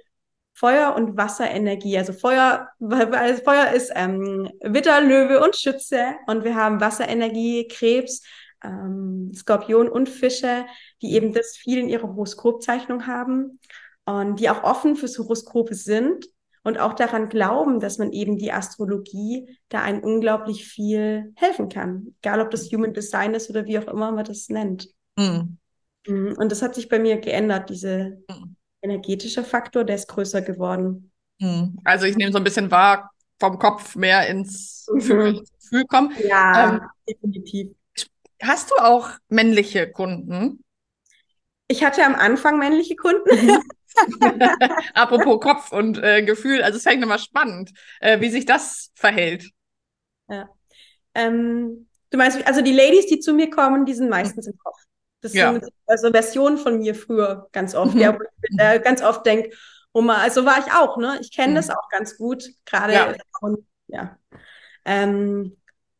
Feuer- 0.54 0.94
und 0.94 1.16
Wasserenergie. 1.16 1.98
Also 1.98 2.12
Feuer, 2.12 2.68
weil 2.78 3.36
Feuer 3.36 3.72
ist 3.72 3.92
ähm, 3.94 4.48
Witter, 4.62 5.00
Löwe 5.00 5.42
und 5.42 5.56
Schütze 5.56 6.14
und 6.26 6.44
wir 6.44 6.54
haben 6.54 6.80
Wasserenergie, 6.80 7.66
Krebs, 7.68 8.22
ähm, 8.62 9.32
Skorpion 9.34 9.88
und 9.88 10.08
Fische, 10.08 10.64
die 11.02 11.14
eben 11.14 11.32
das 11.32 11.56
viel 11.56 11.78
in 11.78 11.88
ihrer 11.88 12.08
Horoskopzeichnung 12.08 13.06
haben 13.06 13.58
und 14.04 14.38
die 14.38 14.48
auch 14.48 14.62
offen 14.62 14.96
fürs 14.96 15.18
Horoskope 15.18 15.74
sind 15.74 16.26
und 16.62 16.78
auch 16.78 16.94
daran 16.94 17.28
glauben, 17.28 17.80
dass 17.80 17.98
man 17.98 18.12
eben 18.12 18.38
die 18.38 18.52
Astrologie 18.52 19.58
da 19.68 19.82
einen 19.82 20.02
unglaublich 20.02 20.66
viel 20.66 21.32
helfen 21.36 21.68
kann. 21.68 22.14
Egal, 22.22 22.40
ob 22.40 22.50
das 22.50 22.70
Human 22.72 22.94
Design 22.94 23.34
ist 23.34 23.50
oder 23.50 23.66
wie 23.66 23.78
auch 23.78 23.88
immer 23.88 24.12
man 24.12 24.24
das 24.24 24.48
nennt. 24.48 24.88
Mhm. 25.16 25.58
Und 26.06 26.52
das 26.52 26.62
hat 26.62 26.74
sich 26.74 26.88
bei 26.88 26.98
mir 26.98 27.18
geändert, 27.18 27.70
diese, 27.70 28.22
mhm 28.84 28.90
energetischer 28.90 29.44
Faktor, 29.44 29.84
der 29.84 29.96
ist 29.96 30.08
größer 30.08 30.42
geworden. 30.42 31.10
Hm. 31.40 31.78
Also 31.84 32.06
ich 32.06 32.16
nehme 32.16 32.32
so 32.32 32.38
ein 32.38 32.44
bisschen 32.44 32.70
wahr, 32.70 33.10
vom 33.40 33.58
Kopf 33.58 33.96
mehr 33.96 34.28
ins 34.28 34.86
mhm. 34.92 35.42
Gefühl 35.60 35.84
kommen. 35.88 36.12
Ja, 36.26 36.74
ähm, 36.74 36.80
definitiv. 37.08 37.70
Hast 38.42 38.70
du 38.70 38.76
auch 38.76 39.10
männliche 39.28 39.90
Kunden? 39.90 40.62
Ich 41.66 41.82
hatte 41.82 42.04
am 42.04 42.14
Anfang 42.14 42.58
männliche 42.58 42.94
Kunden. 42.94 43.58
Apropos 44.94 45.40
Kopf 45.40 45.72
und 45.72 46.02
äh, 46.02 46.22
Gefühl, 46.22 46.62
also 46.62 46.76
es 46.76 46.82
fängt 46.82 47.00
nochmal 47.00 47.18
spannend, 47.18 47.70
äh, 48.00 48.20
wie 48.20 48.28
sich 48.28 48.44
das 48.44 48.90
verhält. 48.94 49.50
Ja. 50.28 50.48
Ähm, 51.14 51.88
du 52.10 52.18
meinst, 52.18 52.44
also 52.46 52.60
die 52.60 52.72
Ladies, 52.72 53.06
die 53.06 53.20
zu 53.20 53.34
mir 53.34 53.50
kommen, 53.50 53.86
die 53.86 53.94
sind 53.94 54.10
meistens 54.10 54.48
im 54.48 54.58
Kopf. 54.58 54.78
Das 55.24 55.32
ja. 55.32 55.52
sind 55.52 55.64
also 55.86 56.10
Versionen 56.10 56.58
von 56.58 56.78
mir 56.78 56.94
früher 56.94 57.48
ganz 57.52 57.74
oft, 57.74 57.94
mhm. 57.94 58.00
ja, 58.00 58.14
wo 58.14 58.18
ich 58.22 58.58
äh, 58.58 58.78
ganz 58.78 59.02
oft 59.02 59.24
denke, 59.24 59.56
Oma, 59.94 60.18
also 60.18 60.44
war 60.44 60.58
ich 60.58 60.72
auch, 60.72 60.98
ne? 60.98 61.18
Ich 61.22 61.32
kenne 61.32 61.52
mhm. 61.52 61.56
das 61.56 61.70
auch 61.70 61.88
ganz 61.88 62.18
gut, 62.18 62.44
gerade 62.66 62.92
ja. 62.92 63.14
Und, 63.40 63.64
ja. 63.86 64.18
Ähm, 64.84 65.56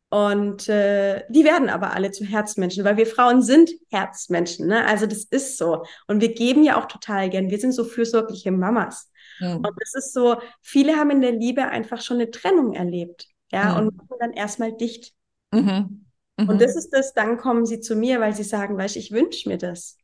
und 0.09 0.69
äh, 0.69 1.23
die 1.29 1.43
werden 1.43 1.69
aber 1.69 1.93
alle 1.93 2.11
zu 2.11 2.23
Herzmenschen, 2.23 2.85
weil 2.85 2.97
wir 2.97 3.07
Frauen 3.07 3.41
sind 3.41 3.71
Herzmenschen, 3.89 4.67
ne? 4.67 4.85
Also 4.85 5.07
das 5.07 5.23
ist 5.23 5.57
so. 5.57 5.83
Und 6.07 6.21
wir 6.21 6.33
geben 6.33 6.63
ja 6.63 6.79
auch 6.79 6.85
total 6.85 7.29
gern. 7.31 7.49
Wir 7.49 7.57
sind 7.57 7.71
so 7.71 7.83
fürsorgliche 7.83 8.51
Mamas. 8.51 9.09
Mhm. 9.39 9.55
Und 9.55 9.71
das 9.79 9.95
ist 9.95 10.13
so, 10.13 10.37
viele 10.61 10.97
haben 10.97 11.09
in 11.09 11.21
der 11.21 11.31
Liebe 11.31 11.63
einfach 11.63 12.01
schon 12.01 12.17
eine 12.17 12.29
Trennung 12.29 12.73
erlebt, 12.73 13.27
ja, 13.51 13.71
mhm. 13.71 13.87
und 13.87 13.97
machen 13.97 14.17
dann 14.19 14.33
erstmal 14.33 14.73
dicht. 14.73 15.13
Mhm. 15.51 16.04
Mhm. 16.37 16.49
Und 16.49 16.61
das 16.61 16.75
ist 16.75 16.89
das, 16.89 17.13
dann 17.13 17.37
kommen 17.37 17.65
sie 17.65 17.79
zu 17.79 17.95
mir, 17.95 18.19
weil 18.19 18.35
sie 18.35 18.43
sagen, 18.43 18.77
weißt 18.77 18.95
ich 18.97 19.11
wünsche 19.11 19.47
mir 19.49 19.57
das. 19.57 19.97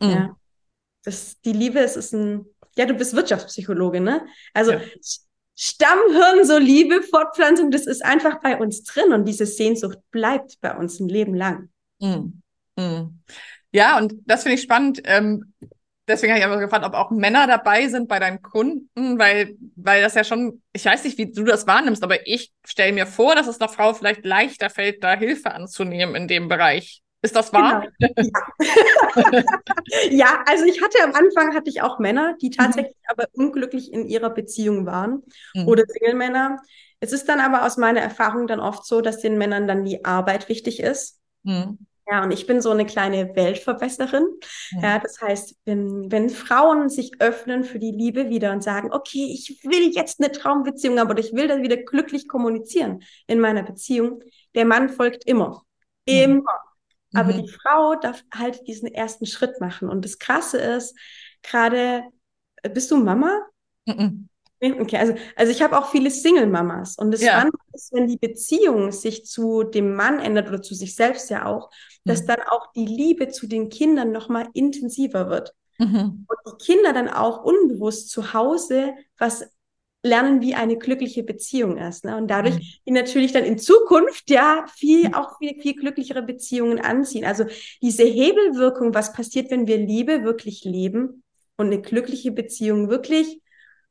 Mhm. 0.00 0.10
Ja. 0.10 0.36
Das, 1.04 1.40
die 1.40 1.52
Liebe, 1.52 1.80
es 1.80 1.96
ist 1.96 2.12
ein, 2.12 2.46
ja, 2.76 2.86
du 2.86 2.94
bist 2.94 3.14
Wirtschaftspsychologe, 3.14 4.00
ne? 4.00 4.26
Also 4.54 4.72
ja. 4.72 4.80
Stammhirn, 5.54 6.44
so 6.44 6.58
Liebe, 6.58 7.02
Fortpflanzung, 7.02 7.70
das 7.70 7.86
ist 7.86 8.04
einfach 8.04 8.40
bei 8.42 8.58
uns 8.58 8.82
drin 8.82 9.12
und 9.12 9.24
diese 9.24 9.46
Sehnsucht 9.46 9.98
bleibt 10.10 10.60
bei 10.60 10.76
uns 10.76 11.00
ein 11.00 11.08
Leben 11.08 11.34
lang. 11.34 11.70
Mhm. 12.00 12.42
mhm. 12.76 13.20
Ja, 13.72 13.98
und 13.98 14.14
das 14.24 14.42
finde 14.42 14.54
ich 14.54 14.62
spannend. 14.62 15.02
Ähm, 15.04 15.52
deswegen 16.08 16.32
habe 16.32 16.40
ich 16.40 16.44
einfach 16.44 16.60
gefragt, 16.60 16.84
ob 16.84 16.94
auch 16.94 17.10
Männer 17.10 17.46
dabei 17.46 17.88
sind 17.88 18.08
bei 18.08 18.18
deinen 18.18 18.42
Kunden, 18.42 19.18
weil, 19.18 19.56
weil 19.76 20.02
das 20.02 20.14
ja 20.14 20.24
schon, 20.24 20.62
ich 20.72 20.84
weiß 20.84 21.04
nicht, 21.04 21.18
wie 21.18 21.32
du 21.32 21.44
das 21.44 21.66
wahrnimmst, 21.66 22.02
aber 22.02 22.26
ich 22.26 22.52
stelle 22.64 22.92
mir 22.92 23.06
vor, 23.06 23.34
dass 23.34 23.46
es 23.46 23.60
einer 23.60 23.68
Frau 23.68 23.94
vielleicht 23.94 24.24
leichter 24.24 24.70
fällt, 24.70 25.02
da 25.02 25.14
Hilfe 25.14 25.52
anzunehmen 25.52 26.14
in 26.14 26.28
dem 26.28 26.48
Bereich. 26.48 27.02
Ist 27.22 27.34
das 27.34 27.52
wahr? 27.52 27.88
Genau. 27.98 28.30
Ja. 28.68 29.42
ja. 30.10 30.44
also 30.46 30.64
ich 30.64 30.80
hatte 30.82 31.02
am 31.02 31.12
Anfang 31.14 31.54
hatte 31.54 31.70
ich 31.70 31.82
auch 31.82 31.98
Männer, 31.98 32.36
die 32.40 32.48
mhm. 32.48 32.52
tatsächlich 32.52 32.94
mhm. 32.94 33.10
aber 33.10 33.26
unglücklich 33.32 33.92
in 33.92 34.06
ihrer 34.06 34.30
Beziehung 34.30 34.86
waren 34.86 35.22
mhm. 35.54 35.66
oder 35.66 35.84
Single-Männer. 35.86 36.60
Es 37.00 37.12
ist 37.12 37.28
dann 37.28 37.40
aber 37.40 37.66
aus 37.66 37.76
meiner 37.78 38.00
Erfahrung 38.00 38.46
dann 38.46 38.60
oft 38.60 38.86
so, 38.86 39.00
dass 39.00 39.20
den 39.20 39.38
Männern 39.38 39.66
dann 39.66 39.84
die 39.84 40.04
Arbeit 40.04 40.48
wichtig 40.48 40.80
ist. 40.80 41.20
Mhm. 41.42 41.78
Ja, 42.08 42.22
und 42.22 42.30
ich 42.30 42.46
bin 42.46 42.60
so 42.60 42.70
eine 42.70 42.86
kleine 42.86 43.34
Weltverbesserin. 43.34 44.24
Ja. 44.72 44.80
ja, 44.80 44.98
das 45.00 45.20
heißt, 45.20 45.56
wenn, 45.64 46.10
wenn 46.10 46.30
Frauen 46.30 46.88
sich 46.88 47.20
öffnen 47.20 47.64
für 47.64 47.80
die 47.80 47.90
Liebe 47.90 48.28
wieder 48.28 48.52
und 48.52 48.62
sagen, 48.62 48.92
okay, 48.92 49.28
ich 49.32 49.60
will 49.64 49.90
jetzt 49.92 50.20
eine 50.20 50.30
Traumbeziehung, 50.30 50.98
aber 51.00 51.18
ich 51.18 51.32
will 51.32 51.48
dann 51.48 51.62
wieder 51.62 51.76
glücklich 51.76 52.28
kommunizieren 52.28 53.02
in 53.26 53.40
meiner 53.40 53.64
Beziehung, 53.64 54.22
der 54.54 54.64
Mann 54.64 54.88
folgt 54.88 55.24
immer. 55.26 55.64
Immer. 56.04 56.42
Mhm. 57.12 57.18
Aber 57.18 57.32
die 57.32 57.48
Frau 57.48 57.96
darf 57.96 58.22
halt 58.32 58.66
diesen 58.68 58.86
ersten 58.88 59.26
Schritt 59.26 59.60
machen. 59.60 59.88
Und 59.88 60.04
das 60.04 60.18
Krasse 60.18 60.58
ist, 60.58 60.96
gerade, 61.42 62.04
äh, 62.62 62.70
bist 62.70 62.90
du 62.90 62.98
Mama? 62.98 63.40
Mhm. 63.86 64.28
Okay, 64.60 64.96
also, 64.96 65.14
also 65.36 65.52
ich 65.52 65.60
habe 65.60 65.78
auch 65.78 65.90
viele 65.90 66.10
Single-Mamas 66.10 66.96
und 66.96 67.10
das 67.10 67.20
ja. 67.20 67.32
Spannende 67.32 67.58
ist, 67.74 67.92
wenn 67.92 68.06
die 68.06 68.16
Beziehung 68.16 68.90
sich 68.90 69.26
zu 69.26 69.64
dem 69.64 69.94
Mann 69.94 70.18
ändert 70.18 70.48
oder 70.48 70.62
zu 70.62 70.74
sich 70.74 70.94
selbst 70.94 71.28
ja 71.28 71.44
auch, 71.44 71.70
dass 72.04 72.22
mhm. 72.22 72.26
dann 72.28 72.40
auch 72.48 72.72
die 72.72 72.86
Liebe 72.86 73.28
zu 73.28 73.46
den 73.46 73.68
Kindern 73.68 74.12
nochmal 74.12 74.48
intensiver 74.54 75.28
wird. 75.28 75.54
Mhm. 75.78 76.26
Und 76.26 76.38
die 76.46 76.64
Kinder 76.64 76.94
dann 76.94 77.08
auch 77.08 77.44
unbewusst 77.44 78.10
zu 78.10 78.32
Hause 78.32 78.94
was 79.18 79.44
lernen, 80.02 80.40
wie 80.40 80.54
eine 80.54 80.78
glückliche 80.78 81.22
Beziehung 81.22 81.76
ist. 81.76 82.04
Ne? 82.04 82.16
Und 82.16 82.28
dadurch 82.28 82.54
mhm. 82.54 82.62
die 82.86 82.92
natürlich 82.92 83.32
dann 83.32 83.44
in 83.44 83.58
Zukunft 83.58 84.30
ja 84.30 84.64
viel, 84.74 85.08
mhm. 85.08 85.14
auch 85.14 85.36
viel, 85.38 85.60
viel 85.60 85.74
glücklichere 85.74 86.22
Beziehungen 86.22 86.80
anziehen. 86.80 87.24
Also 87.26 87.44
diese 87.82 88.04
Hebelwirkung, 88.04 88.94
was 88.94 89.12
passiert, 89.12 89.50
wenn 89.50 89.66
wir 89.66 89.76
Liebe 89.76 90.22
wirklich 90.22 90.64
leben 90.64 91.24
und 91.58 91.66
eine 91.66 91.82
glückliche 91.82 92.30
Beziehung 92.32 92.88
wirklich 92.88 93.42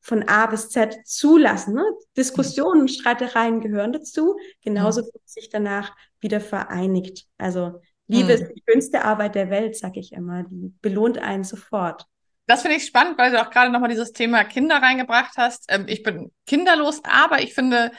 von 0.05 0.21
A 0.29 0.45
bis 0.45 0.69
Z 0.69 0.99
zulassen. 1.03 1.73
Ne? 1.73 1.83
Diskussionen, 2.15 2.87
Streitereien 2.87 3.59
gehören 3.59 3.91
dazu, 3.91 4.37
genauso 4.61 5.01
mhm. 5.01 5.05
wird 5.05 5.27
sich 5.27 5.49
danach 5.49 5.95
wieder 6.19 6.39
vereinigt. 6.39 7.25
Also 7.39 7.81
Liebe 8.07 8.25
mhm. 8.25 8.29
ist 8.29 8.47
die 8.49 8.63
schönste 8.69 9.03
Arbeit 9.03 9.33
der 9.33 9.49
Welt, 9.49 9.75
sag 9.75 9.97
ich 9.97 10.13
immer. 10.13 10.43
Die 10.43 10.71
belohnt 10.81 11.17
einen 11.17 11.43
sofort. 11.43 12.05
Das 12.45 12.61
finde 12.61 12.77
ich 12.77 12.85
spannend, 12.85 13.17
weil 13.17 13.31
du 13.31 13.41
auch 13.41 13.49
gerade 13.49 13.71
nochmal 13.71 13.89
dieses 13.89 14.11
Thema 14.11 14.43
Kinder 14.43 14.75
reingebracht 14.75 15.37
hast. 15.37 15.65
Ähm, 15.69 15.85
ich 15.87 16.03
bin 16.03 16.31
kinderlos, 16.45 17.01
aber 17.03 17.41
ich 17.41 17.55
finde 17.55 17.91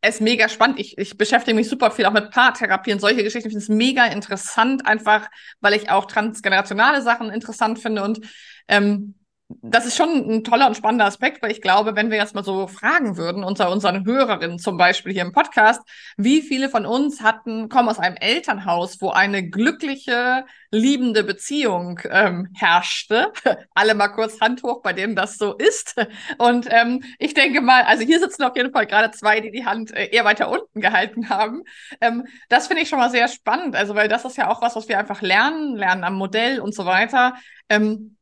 es 0.00 0.18
mega 0.18 0.48
spannend. 0.48 0.80
Ich, 0.80 0.98
ich 0.98 1.16
beschäftige 1.16 1.54
mich 1.54 1.68
super 1.68 1.92
viel 1.92 2.06
auch 2.06 2.12
mit 2.12 2.32
Paartherapie 2.32 2.92
und 2.92 3.00
solche 3.00 3.22
Geschichten. 3.22 3.46
Ich 3.46 3.54
finde 3.54 3.62
es 3.62 3.68
mega 3.68 4.06
interessant, 4.06 4.84
einfach 4.84 5.28
weil 5.60 5.74
ich 5.74 5.90
auch 5.90 6.06
transgenerationale 6.06 7.02
Sachen 7.02 7.30
interessant 7.30 7.78
finde 7.78 8.02
und 8.02 8.18
ähm, 8.66 9.14
das 9.48 9.86
ist 9.86 9.96
schon 9.96 10.08
ein 10.28 10.44
toller 10.44 10.66
und 10.66 10.76
spannender 10.76 11.04
Aspekt, 11.04 11.40
weil 11.40 11.52
ich 11.52 11.62
glaube, 11.62 11.94
wenn 11.94 12.10
wir 12.10 12.18
jetzt 12.18 12.34
mal 12.34 12.42
so 12.42 12.66
fragen 12.66 13.16
würden, 13.16 13.44
unter 13.44 13.70
unseren 13.70 14.04
Hörerinnen 14.04 14.58
zum 14.58 14.76
Beispiel 14.76 15.12
hier 15.12 15.22
im 15.22 15.30
Podcast, 15.30 15.82
wie 16.16 16.42
viele 16.42 16.68
von 16.68 16.84
uns 16.84 17.20
hatten, 17.22 17.68
kommen 17.68 17.88
aus 17.88 18.00
einem 18.00 18.16
Elternhaus, 18.16 19.00
wo 19.00 19.10
eine 19.10 19.48
glückliche, 19.48 20.44
liebende 20.72 21.22
Beziehung 21.22 22.00
ähm, 22.10 22.48
herrschte. 22.54 23.32
Alle 23.74 23.94
mal 23.94 24.08
kurz 24.08 24.40
Hand 24.40 24.64
hoch, 24.64 24.82
bei 24.82 24.92
denen 24.92 25.14
das 25.14 25.38
so 25.38 25.54
ist. 25.54 25.94
Und 26.38 26.66
ähm, 26.70 27.04
ich 27.20 27.34
denke 27.34 27.60
mal, 27.60 27.84
also 27.84 28.02
hier 28.02 28.18
sitzen 28.18 28.42
auf 28.42 28.56
jeden 28.56 28.72
Fall 28.72 28.86
gerade 28.86 29.12
zwei, 29.12 29.40
die 29.40 29.52
die 29.52 29.64
Hand 29.64 29.92
äh, 29.92 30.06
eher 30.06 30.24
weiter 30.24 30.50
unten 30.50 30.80
gehalten 30.80 31.28
haben. 31.28 31.62
Ähm, 32.00 32.26
das 32.48 32.66
finde 32.66 32.82
ich 32.82 32.88
schon 32.88 32.98
mal 32.98 33.10
sehr 33.10 33.28
spannend, 33.28 33.76
also 33.76 33.94
weil 33.94 34.08
das 34.08 34.24
ist 34.24 34.36
ja 34.36 34.48
auch 34.50 34.60
was, 34.60 34.74
was 34.74 34.88
wir 34.88 34.98
einfach 34.98 35.22
lernen, 35.22 35.76
lernen 35.76 36.02
am 36.02 36.14
Modell 36.14 36.58
und 36.58 36.74
so 36.74 36.84
weiter. 36.84 37.34
Ähm, 37.68 38.15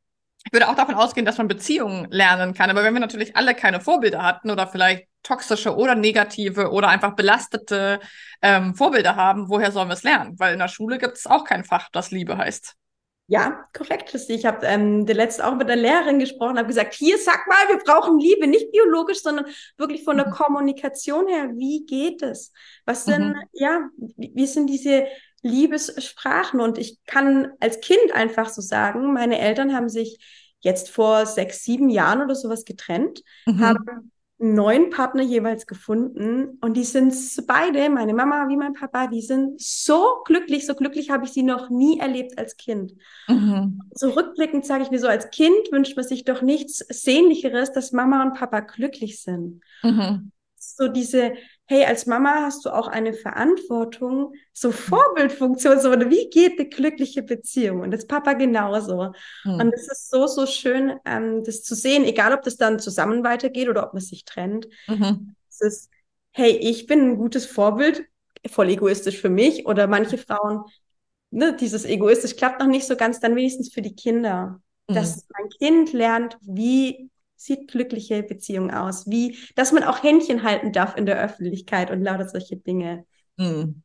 ich 0.44 0.52
würde 0.52 0.68
auch 0.68 0.74
davon 0.74 0.94
ausgehen, 0.94 1.24
dass 1.24 1.38
man 1.38 1.48
Beziehungen 1.48 2.06
lernen 2.10 2.54
kann. 2.54 2.70
Aber 2.70 2.84
wenn 2.84 2.92
wir 2.92 3.00
natürlich 3.00 3.36
alle 3.36 3.54
keine 3.54 3.80
Vorbilder 3.80 4.22
hatten 4.22 4.50
oder 4.50 4.66
vielleicht 4.66 5.08
toxische 5.22 5.74
oder 5.74 5.94
negative 5.94 6.70
oder 6.70 6.88
einfach 6.88 7.16
belastete 7.16 7.98
ähm, 8.42 8.74
Vorbilder 8.74 9.16
haben, 9.16 9.48
woher 9.48 9.72
sollen 9.72 9.88
wir 9.88 9.94
es 9.94 10.02
lernen? 10.02 10.38
Weil 10.38 10.52
in 10.52 10.58
der 10.58 10.68
Schule 10.68 10.98
gibt 10.98 11.16
es 11.16 11.26
auch 11.26 11.44
kein 11.44 11.64
Fach, 11.64 11.88
das 11.92 12.10
Liebe 12.10 12.36
heißt. 12.36 12.76
Ja, 13.26 13.64
korrekt, 13.74 14.10
Christi. 14.10 14.34
Ich 14.34 14.44
habe 14.44 14.66
ähm, 14.66 15.06
der 15.06 15.14
letzte 15.14 15.46
auch 15.46 15.54
mit 15.54 15.66
der 15.66 15.76
Lehrerin 15.76 16.18
gesprochen, 16.18 16.58
habe 16.58 16.68
gesagt, 16.68 16.92
hier, 16.92 17.16
sag 17.16 17.46
mal, 17.46 17.74
wir 17.74 17.78
brauchen 17.78 18.18
Liebe, 18.18 18.46
nicht 18.46 18.70
biologisch, 18.70 19.22
sondern 19.22 19.46
wirklich 19.78 20.04
von 20.04 20.18
der 20.18 20.26
mhm. 20.26 20.32
Kommunikation 20.32 21.26
her. 21.28 21.48
Wie 21.54 21.86
geht 21.86 22.22
es? 22.22 22.52
Was 22.84 23.06
sind, 23.06 23.28
mhm. 23.28 23.42
ja, 23.54 23.88
wie, 23.96 24.30
wie 24.34 24.46
sind 24.46 24.66
diese 24.66 25.06
Liebessprachen. 25.44 26.60
Und 26.60 26.78
ich 26.78 26.98
kann 27.06 27.52
als 27.60 27.80
Kind 27.80 28.12
einfach 28.12 28.48
so 28.48 28.60
sagen, 28.60 29.12
meine 29.12 29.38
Eltern 29.38 29.74
haben 29.74 29.88
sich 29.88 30.18
jetzt 30.60 30.90
vor 30.90 31.26
sechs, 31.26 31.62
sieben 31.62 31.90
Jahren 31.90 32.22
oder 32.22 32.34
sowas 32.34 32.64
getrennt, 32.64 33.22
mhm. 33.46 33.60
haben 33.60 34.10
einen 34.40 34.54
neuen 34.54 34.90
Partner 34.90 35.22
jeweils 35.22 35.66
gefunden 35.66 36.58
und 36.60 36.76
die 36.76 36.84
sind 36.84 37.14
beide, 37.46 37.88
meine 37.88 38.14
Mama 38.14 38.48
wie 38.48 38.56
mein 38.56 38.72
Papa, 38.72 39.06
die 39.06 39.22
sind 39.22 39.60
so 39.60 40.22
glücklich, 40.24 40.66
so 40.66 40.74
glücklich 40.74 41.10
habe 41.10 41.24
ich 41.24 41.32
sie 41.32 41.44
noch 41.44 41.70
nie 41.70 42.00
erlebt 42.00 42.36
als 42.38 42.56
Kind. 42.56 42.94
Mhm. 43.28 43.80
So 43.92 44.10
rückblickend 44.10 44.66
sage 44.66 44.82
ich 44.82 44.90
mir 44.90 44.98
so, 44.98 45.06
als 45.06 45.30
Kind 45.30 45.70
wünscht 45.70 45.96
man 45.96 46.04
sich 46.04 46.24
doch 46.24 46.42
nichts 46.42 46.78
Sehnlicheres, 46.78 47.72
dass 47.72 47.92
Mama 47.92 48.22
und 48.22 48.34
Papa 48.34 48.60
glücklich 48.60 49.20
sind. 49.22 49.62
Mhm. 49.82 50.32
So 50.56 50.88
diese 50.88 51.34
hey, 51.66 51.84
als 51.84 52.06
Mama 52.06 52.42
hast 52.42 52.64
du 52.64 52.70
auch 52.70 52.88
eine 52.88 53.14
Verantwortung, 53.14 54.34
so 54.52 54.70
Vorbildfunktion, 54.70 55.80
so, 55.80 55.92
wie 55.92 56.28
geht 56.28 56.58
eine 56.58 56.68
glückliche 56.68 57.22
Beziehung? 57.22 57.80
Und 57.80 57.90
das 57.90 58.06
Papa 58.06 58.34
genauso. 58.34 59.12
Mhm. 59.44 59.60
Und 59.60 59.74
es 59.74 59.88
ist 59.88 60.10
so, 60.10 60.26
so 60.26 60.46
schön, 60.46 60.98
ähm, 61.06 61.42
das 61.42 61.62
zu 61.62 61.74
sehen, 61.74 62.04
egal 62.04 62.34
ob 62.34 62.42
das 62.42 62.56
dann 62.56 62.78
zusammen 62.78 63.24
weitergeht 63.24 63.68
oder 63.68 63.86
ob 63.86 63.94
man 63.94 64.02
sich 64.02 64.24
trennt. 64.24 64.68
Mhm. 64.88 65.34
Es 65.48 65.60
ist, 65.60 65.90
hey, 66.32 66.50
ich 66.50 66.86
bin 66.86 67.12
ein 67.12 67.16
gutes 67.16 67.46
Vorbild, 67.46 68.04
voll 68.50 68.68
egoistisch 68.68 69.18
für 69.18 69.30
mich 69.30 69.66
oder 69.66 69.86
manche 69.86 70.18
Frauen, 70.18 70.64
ne, 71.30 71.56
dieses 71.56 71.86
egoistisch 71.86 72.36
klappt 72.36 72.60
noch 72.60 72.66
nicht 72.66 72.86
so 72.86 72.96
ganz, 72.96 73.20
dann 73.20 73.36
wenigstens 73.36 73.72
für 73.72 73.82
die 73.82 73.94
Kinder. 73.94 74.60
Mhm. 74.88 74.94
Dass 74.94 75.26
mein 75.30 75.48
Kind 75.48 75.94
lernt, 75.94 76.36
wie 76.42 77.10
sieht 77.44 77.68
glückliche 77.70 78.22
Beziehung 78.22 78.70
aus? 78.70 79.08
Wie, 79.08 79.38
dass 79.54 79.72
man 79.72 79.84
auch 79.84 80.02
Händchen 80.02 80.42
halten 80.42 80.72
darf 80.72 80.96
in 80.96 81.06
der 81.06 81.20
Öffentlichkeit 81.20 81.90
und 81.90 82.02
lauter 82.02 82.28
solche 82.28 82.56
Dinge. 82.56 83.04
Hm. 83.38 83.82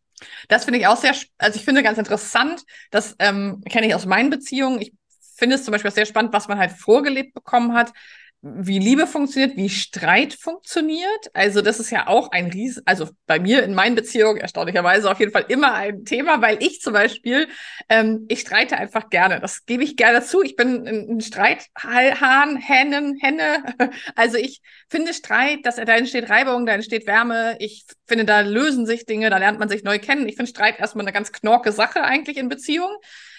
Das 0.48 0.66
finde 0.66 0.80
ich 0.80 0.88
auch 0.88 0.98
sehr, 0.98 1.16
also 1.38 1.58
ich 1.58 1.66
finde 1.66 1.82
ganz 1.84 1.98
interessant, 1.98 2.64
das 2.92 3.16
ähm, 3.20 3.62
kenne 3.70 3.88
ich 3.88 3.96
aus 3.96 4.06
meinen 4.06 4.30
Beziehungen. 4.30 4.82
Ich 4.82 4.94
finde 5.38 5.56
es 5.56 5.64
zum 5.64 5.72
Beispiel 5.72 5.92
sehr 5.92 6.06
spannend, 6.06 6.34
was 6.34 6.48
man 6.48 6.58
halt 6.58 6.72
vorgelebt 6.72 7.34
bekommen 7.34 7.74
hat 7.74 7.94
wie 8.42 8.80
Liebe 8.80 9.06
funktioniert, 9.06 9.58
wie 9.58 9.70
Streit 9.70 10.34
funktioniert. 10.34 11.30
Also 11.34 11.62
das 11.62 11.80
ist 11.80 11.90
ja 11.90 12.08
auch 12.08 12.32
ein 12.32 12.48
Riesen, 12.48 12.84
also 12.86 13.10
bei 13.26 13.38
mir 13.38 13.64
in 13.64 13.74
meinen 13.74 13.96
Beziehungen 13.96 14.38
erstaunlicherweise 14.38 15.12
auf 15.12 15.20
jeden 15.20 15.34
Fall 15.34 15.46
immer 15.50 15.74
ein 15.74 16.06
Thema, 16.06 16.42
weil 16.42 16.64
ich 16.64 16.80
zum 16.80 16.94
Beispiel, 16.94 17.50
ähm, 17.90 18.26
ich 18.30 18.40
streite 18.42 18.78
einfach 18.78 19.10
gerne. 19.10 19.42
Das 19.42 19.66
gebe 19.66 19.84
ich 19.84 19.98
gerne 19.98 20.24
zu. 20.24 20.42
Ich 20.42 20.56
bin 20.56 20.88
ein 20.88 21.20
Streithahn, 21.20 22.56
Hennen, 22.58 23.18
Henne. 23.20 23.64
Also 24.16 24.38
ich 24.38 24.62
finde 24.90 25.14
Streit, 25.14 25.66
dass 25.66 25.76
da 25.76 25.96
entsteht 25.96 26.30
Reibung, 26.30 26.66
da 26.66 26.74
entsteht 26.74 27.08
Wärme. 27.08 27.58
Ich 27.60 27.86
finde, 28.08 28.26
da 28.26 28.42
lösen 28.42 28.86
sich 28.86 29.06
Dinge, 29.06 29.30
da 29.30 29.38
lernt 29.38 29.60
man 29.60 29.70
sich 29.70 29.84
neu 29.84 30.00
kennen. 30.00 30.28
Ich 30.28 30.36
finde 30.36 30.50
Streit 30.50 30.80
erstmal 30.80 31.06
eine 31.06 31.14
ganz 31.14 31.32
knorke 31.32 31.72
Sache 31.72 32.04
eigentlich 32.04 32.38
in 32.38 32.50
Beziehungen. 32.50 32.96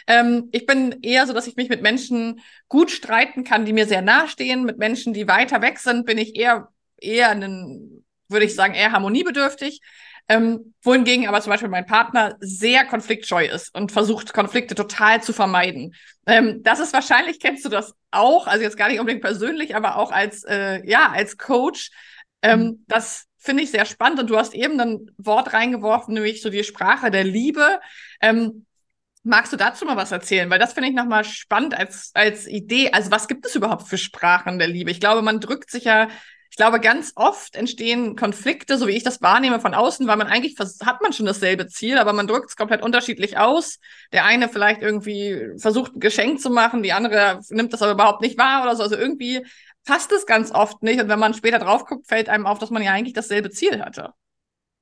Ähm, 0.06 0.48
ich 0.52 0.66
bin 0.66 1.00
eher 1.02 1.26
so, 1.26 1.32
dass 1.32 1.46
ich 1.46 1.56
mich 1.56 1.68
mit 1.68 1.82
Menschen 1.82 2.40
gut 2.68 2.90
streiten 2.90 3.44
kann, 3.44 3.64
die 3.64 3.72
mir 3.72 3.86
sehr 3.86 4.02
nahestehen. 4.02 4.64
Mit 4.64 4.78
Menschen, 4.78 5.12
die 5.12 5.28
weiter 5.28 5.62
weg 5.62 5.78
sind, 5.78 6.06
bin 6.06 6.18
ich 6.18 6.36
eher, 6.36 6.68
eher 6.98 7.30
einen, 7.30 8.04
würde 8.28 8.46
ich 8.46 8.54
sagen, 8.54 8.74
eher 8.74 8.92
harmoniebedürftig. 8.92 9.80
Ähm, 10.28 10.74
wohingegen 10.82 11.26
aber 11.26 11.40
zum 11.40 11.50
Beispiel 11.50 11.68
mein 11.68 11.86
Partner 11.86 12.36
sehr 12.38 12.84
konfliktscheu 12.84 13.46
ist 13.46 13.74
und 13.74 13.90
versucht, 13.90 14.32
Konflikte 14.32 14.76
total 14.76 15.20
zu 15.20 15.32
vermeiden. 15.32 15.96
Ähm, 16.24 16.62
das 16.62 16.78
ist 16.78 16.92
wahrscheinlich, 16.92 17.40
kennst 17.40 17.64
du 17.64 17.68
das 17.68 17.94
auch, 18.12 18.46
also 18.46 18.62
jetzt 18.62 18.76
gar 18.76 18.88
nicht 18.88 19.00
unbedingt 19.00 19.24
persönlich, 19.24 19.74
aber 19.74 19.96
auch 19.96 20.12
als, 20.12 20.44
äh, 20.44 20.86
ja, 20.88 21.10
als 21.10 21.36
Coach. 21.36 21.90
Ähm, 22.42 22.60
mhm. 22.60 22.84
Das 22.86 23.26
finde 23.38 23.62
ich 23.64 23.70
sehr 23.70 23.86
spannend. 23.86 24.20
Und 24.20 24.30
du 24.30 24.36
hast 24.36 24.54
eben 24.54 24.78
ein 24.78 25.10
Wort 25.18 25.52
reingeworfen, 25.52 26.14
nämlich 26.14 26.42
so 26.42 26.50
die 26.50 26.62
Sprache 26.62 27.10
der 27.10 27.24
Liebe. 27.24 27.80
Ähm, 28.20 28.66
Magst 29.22 29.52
du 29.52 29.56
dazu 29.56 29.84
mal 29.84 29.96
was 29.96 30.12
erzählen? 30.12 30.48
Weil 30.48 30.58
das 30.58 30.72
finde 30.72 30.88
ich 30.88 30.94
nochmal 30.94 31.24
spannend 31.24 31.74
als, 31.78 32.10
als 32.14 32.46
Idee. 32.46 32.90
Also 32.92 33.10
was 33.10 33.28
gibt 33.28 33.44
es 33.44 33.54
überhaupt 33.54 33.86
für 33.86 33.98
Sprachen 33.98 34.58
der 34.58 34.68
Liebe? 34.68 34.90
Ich 34.90 35.00
glaube, 35.00 35.20
man 35.20 35.40
drückt 35.40 35.70
sich 35.70 35.84
ja, 35.84 36.08
ich 36.50 36.56
glaube, 36.56 36.80
ganz 36.80 37.12
oft 37.16 37.54
entstehen 37.54 38.16
Konflikte, 38.16 38.78
so 38.78 38.88
wie 38.88 38.92
ich 38.92 39.02
das 39.02 39.20
wahrnehme 39.20 39.60
von 39.60 39.74
außen, 39.74 40.06
weil 40.06 40.16
man 40.16 40.26
eigentlich 40.26 40.56
hat 40.58 41.02
man 41.02 41.12
schon 41.12 41.26
dasselbe 41.26 41.66
Ziel, 41.66 41.98
aber 41.98 42.14
man 42.14 42.26
drückt 42.26 42.48
es 42.48 42.56
komplett 42.56 42.82
unterschiedlich 42.82 43.36
aus. 43.36 43.78
Der 44.12 44.24
eine 44.24 44.48
vielleicht 44.48 44.80
irgendwie 44.80 45.50
versucht, 45.58 45.94
ein 45.94 46.00
Geschenk 46.00 46.40
zu 46.40 46.48
machen, 46.48 46.82
die 46.82 46.92
andere 46.94 47.40
nimmt 47.50 47.74
das 47.74 47.82
aber 47.82 47.92
überhaupt 47.92 48.22
nicht 48.22 48.38
wahr 48.38 48.62
oder 48.62 48.74
so. 48.74 48.82
Also 48.82 48.96
irgendwie 48.96 49.44
passt 49.84 50.12
es 50.12 50.24
ganz 50.24 50.50
oft 50.50 50.82
nicht. 50.82 51.00
Und 51.00 51.08
wenn 51.08 51.18
man 51.18 51.34
später 51.34 51.58
drauf 51.58 51.84
guckt, 51.84 52.06
fällt 52.08 52.30
einem 52.30 52.46
auf, 52.46 52.58
dass 52.58 52.70
man 52.70 52.82
ja 52.82 52.92
eigentlich 52.92 53.14
dasselbe 53.14 53.50
Ziel 53.50 53.82
hatte. 53.84 54.14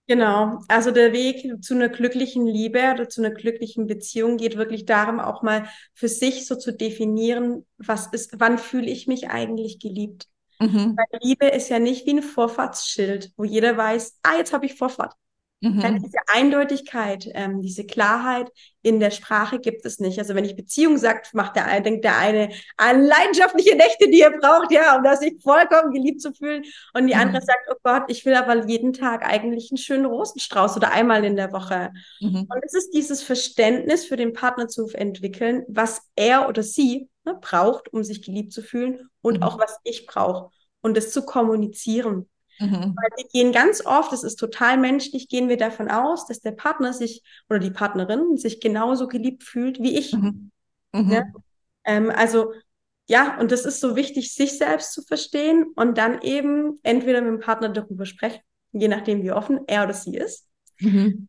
Genau, 0.08 0.60
also 0.68 0.90
der 0.90 1.12
Weg 1.12 1.62
zu 1.62 1.74
einer 1.74 1.90
glücklichen 1.90 2.46
Liebe 2.46 2.80
oder 2.94 3.10
zu 3.10 3.20
einer 3.20 3.30
glücklichen 3.30 3.86
Beziehung 3.86 4.38
geht 4.38 4.56
wirklich 4.56 4.86
darum, 4.86 5.20
auch 5.20 5.42
mal 5.42 5.68
für 5.92 6.08
sich 6.08 6.46
so 6.46 6.56
zu 6.56 6.72
definieren, 6.72 7.66
was 7.76 8.06
ist, 8.06 8.40
wann 8.40 8.56
fühle 8.56 8.86
ich 8.86 9.06
mich 9.06 9.28
eigentlich 9.28 9.80
geliebt. 9.80 10.24
Mhm. 10.60 10.96
Weil 10.96 11.20
Liebe 11.20 11.46
ist 11.48 11.68
ja 11.68 11.78
nicht 11.78 12.06
wie 12.06 12.14
ein 12.14 12.22
Vorfahrtsschild, 12.22 13.32
wo 13.36 13.44
jeder 13.44 13.76
weiß, 13.76 14.18
ah, 14.22 14.38
jetzt 14.38 14.54
habe 14.54 14.64
ich 14.64 14.76
Vorfahrt. 14.76 15.12
Mhm. 15.60 16.00
diese 16.02 16.18
Eindeutigkeit, 16.28 17.28
ähm, 17.34 17.60
diese 17.60 17.84
Klarheit 17.84 18.50
in 18.82 19.00
der 19.00 19.10
Sprache 19.10 19.58
gibt 19.58 19.84
es 19.84 19.98
nicht. 19.98 20.18
Also 20.18 20.36
wenn 20.36 20.44
ich 20.44 20.54
Beziehung 20.54 20.98
sagt, 20.98 21.34
macht 21.34 21.56
der 21.56 21.66
eine, 21.66 21.82
denkt 21.82 22.04
der 22.04 22.16
eine 22.16 22.50
an 22.76 23.04
leidenschaftliche 23.04 23.74
Nächte, 23.76 24.08
die 24.08 24.20
er 24.20 24.30
braucht, 24.30 24.70
ja, 24.70 24.96
um 24.96 25.02
das 25.02 25.18
sich 25.18 25.34
vollkommen 25.42 25.92
geliebt 25.92 26.20
zu 26.20 26.32
fühlen. 26.32 26.62
Und 26.94 27.08
die 27.08 27.14
mhm. 27.14 27.20
andere 27.20 27.42
sagt, 27.42 27.68
oh 27.70 27.76
Gott, 27.82 28.04
ich 28.08 28.24
will 28.24 28.34
aber 28.34 28.66
jeden 28.66 28.92
Tag 28.92 29.26
eigentlich 29.26 29.70
einen 29.70 29.78
schönen 29.78 30.06
Rosenstrauß 30.06 30.76
oder 30.76 30.92
einmal 30.92 31.24
in 31.24 31.34
der 31.34 31.52
Woche. 31.52 31.90
Mhm. 32.20 32.46
Und 32.48 32.64
es 32.64 32.74
ist 32.74 32.90
dieses 32.94 33.22
Verständnis 33.22 34.04
für 34.04 34.16
den 34.16 34.32
Partner 34.34 34.68
zu 34.68 34.86
entwickeln, 34.88 35.64
was 35.66 36.02
er 36.14 36.48
oder 36.48 36.62
sie 36.62 37.08
ne, 37.24 37.36
braucht, 37.40 37.92
um 37.92 38.04
sich 38.04 38.22
geliebt 38.22 38.52
zu 38.52 38.62
fühlen 38.62 39.08
und 39.22 39.38
mhm. 39.38 39.42
auch 39.42 39.58
was 39.58 39.76
ich 39.82 40.06
brauche. 40.06 40.50
Und 40.82 40.96
das 40.96 41.10
zu 41.10 41.24
kommunizieren. 41.24 42.28
Mhm. 42.58 42.96
Weil 42.96 43.10
wir 43.16 43.28
gehen 43.32 43.52
ganz 43.52 43.84
oft, 43.84 44.12
das 44.12 44.24
ist 44.24 44.36
total 44.36 44.78
menschlich, 44.78 45.28
gehen 45.28 45.48
wir 45.48 45.56
davon 45.56 45.90
aus, 45.90 46.26
dass 46.26 46.40
der 46.40 46.52
Partner 46.52 46.92
sich 46.92 47.22
oder 47.48 47.58
die 47.58 47.70
Partnerin 47.70 48.36
sich 48.36 48.60
genauso 48.60 49.06
geliebt 49.06 49.44
fühlt 49.44 49.80
wie 49.80 49.96
ich. 49.96 50.12
Mhm. 50.12 50.50
Mhm. 50.92 51.10
Ja? 51.10 51.22
Ähm, 51.84 52.10
also 52.10 52.52
ja, 53.06 53.38
und 53.40 53.52
das 53.52 53.64
ist 53.64 53.80
so 53.80 53.96
wichtig, 53.96 54.34
sich 54.34 54.58
selbst 54.58 54.92
zu 54.92 55.02
verstehen 55.02 55.72
und 55.76 55.96
dann 55.96 56.20
eben 56.20 56.78
entweder 56.82 57.22
mit 57.22 57.32
dem 57.32 57.40
Partner 57.40 57.70
darüber 57.70 58.04
sprechen, 58.04 58.40
je 58.72 58.88
nachdem 58.88 59.22
wie 59.22 59.32
offen 59.32 59.60
er 59.66 59.84
oder 59.84 59.94
sie 59.94 60.16
ist. 60.16 60.46
Mhm. 60.80 61.28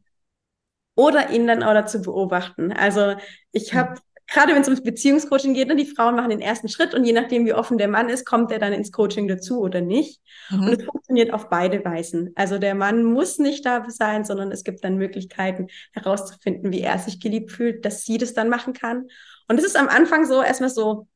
Oder 0.95 1.29
ihn 1.29 1.47
dann 1.47 1.63
auch 1.63 1.73
dazu 1.73 2.01
beobachten. 2.01 2.73
Also 2.73 3.15
ich 3.53 3.73
habe 3.73 4.01
gerade 4.31 4.53
wenn 4.53 4.61
es 4.61 4.67
ums 4.67 4.83
Beziehungscoaching 4.83 5.53
geht, 5.53 5.67
ne, 5.67 5.75
die 5.75 5.85
Frauen 5.85 6.15
machen 6.15 6.29
den 6.29 6.41
ersten 6.41 6.69
Schritt 6.69 6.93
und 6.93 7.03
je 7.03 7.13
nachdem, 7.13 7.45
wie 7.45 7.53
offen 7.53 7.77
der 7.77 7.87
Mann 7.87 8.09
ist, 8.09 8.25
kommt 8.25 8.51
er 8.51 8.59
dann 8.59 8.73
ins 8.73 8.91
Coaching 8.91 9.27
dazu 9.27 9.59
oder 9.59 9.81
nicht. 9.81 10.21
Mhm. 10.49 10.61
Und 10.61 10.79
es 10.79 10.85
funktioniert 10.85 11.33
auf 11.33 11.49
beide 11.49 11.83
Weisen. 11.83 12.31
Also 12.35 12.57
der 12.57 12.75
Mann 12.75 13.03
muss 13.03 13.39
nicht 13.39 13.65
da 13.65 13.85
sein, 13.89 14.25
sondern 14.25 14.51
es 14.51 14.63
gibt 14.63 14.83
dann 14.83 14.97
Möglichkeiten 14.97 15.67
herauszufinden, 15.93 16.71
wie 16.71 16.81
er 16.81 16.99
sich 16.99 17.19
geliebt 17.19 17.51
fühlt, 17.51 17.85
dass 17.85 18.03
sie 18.03 18.17
das 18.17 18.33
dann 18.33 18.49
machen 18.49 18.73
kann. 18.73 19.07
Und 19.47 19.57
es 19.57 19.65
ist 19.65 19.77
am 19.77 19.89
Anfang 19.89 20.25
so 20.25 20.41
erstmal 20.41 20.69
so, 20.69 21.07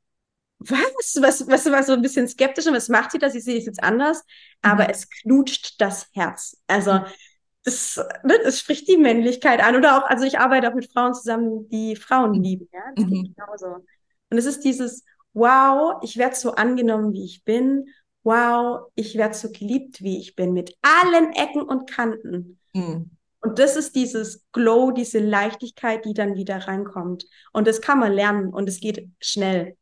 was? 0.59 1.17
Was, 1.19 1.47
was 1.47 1.71
war 1.71 1.83
so 1.83 1.93
ein 1.93 2.01
bisschen 2.01 2.27
skeptisch 2.27 2.67
und 2.67 2.73
was 2.73 2.87
macht 2.89 3.11
sie 3.11 3.19
das? 3.19 3.35
Ich 3.35 3.43
sehe 3.43 3.57
es 3.57 3.65
jetzt 3.65 3.83
anders, 3.83 4.23
aber 4.61 4.85
mhm. 4.85 4.89
es 4.91 5.09
knutscht 5.09 5.81
das 5.81 6.07
Herz. 6.13 6.57
Also, 6.67 6.93
mhm. 6.93 7.05
Das, 7.63 7.99
ne, 8.23 8.39
das 8.43 8.59
spricht 8.59 8.87
die 8.87 8.97
Männlichkeit 8.97 9.63
an. 9.63 9.75
Oder 9.75 9.97
auch, 9.97 10.09
also 10.09 10.25
ich 10.25 10.39
arbeite 10.39 10.69
auch 10.69 10.75
mit 10.75 10.91
Frauen 10.91 11.13
zusammen, 11.13 11.69
die 11.69 11.95
Frauen 11.95 12.37
mhm. 12.37 12.43
lieben. 12.43 12.69
Ja? 12.73 12.81
Das 12.95 13.05
mhm. 13.05 13.33
genauso. 13.35 13.85
Und 14.29 14.37
es 14.37 14.45
ist 14.45 14.63
dieses, 14.63 15.03
wow, 15.33 15.95
ich 16.01 16.17
werde 16.17 16.35
so 16.35 16.53
angenommen, 16.53 17.13
wie 17.13 17.25
ich 17.25 17.43
bin. 17.43 17.87
Wow, 18.23 18.91
ich 18.95 19.17
werde 19.17 19.35
so 19.35 19.51
geliebt, 19.51 20.01
wie 20.01 20.19
ich 20.19 20.35
bin, 20.35 20.53
mit 20.53 20.75
allen 20.81 21.33
Ecken 21.33 21.61
und 21.61 21.89
Kanten. 21.89 22.59
Mhm. 22.73 23.11
Und 23.41 23.59
das 23.59 23.75
ist 23.75 23.95
dieses 23.95 24.45
Glow, 24.53 24.91
diese 24.91 25.19
Leichtigkeit, 25.19 26.05
die 26.05 26.13
dann 26.13 26.35
wieder 26.35 26.59
reinkommt. 26.59 27.25
Und 27.51 27.67
das 27.67 27.81
kann 27.81 27.99
man 27.99 28.13
lernen 28.13 28.53
und 28.53 28.69
es 28.69 28.79
geht 28.79 29.09
schnell. 29.19 29.75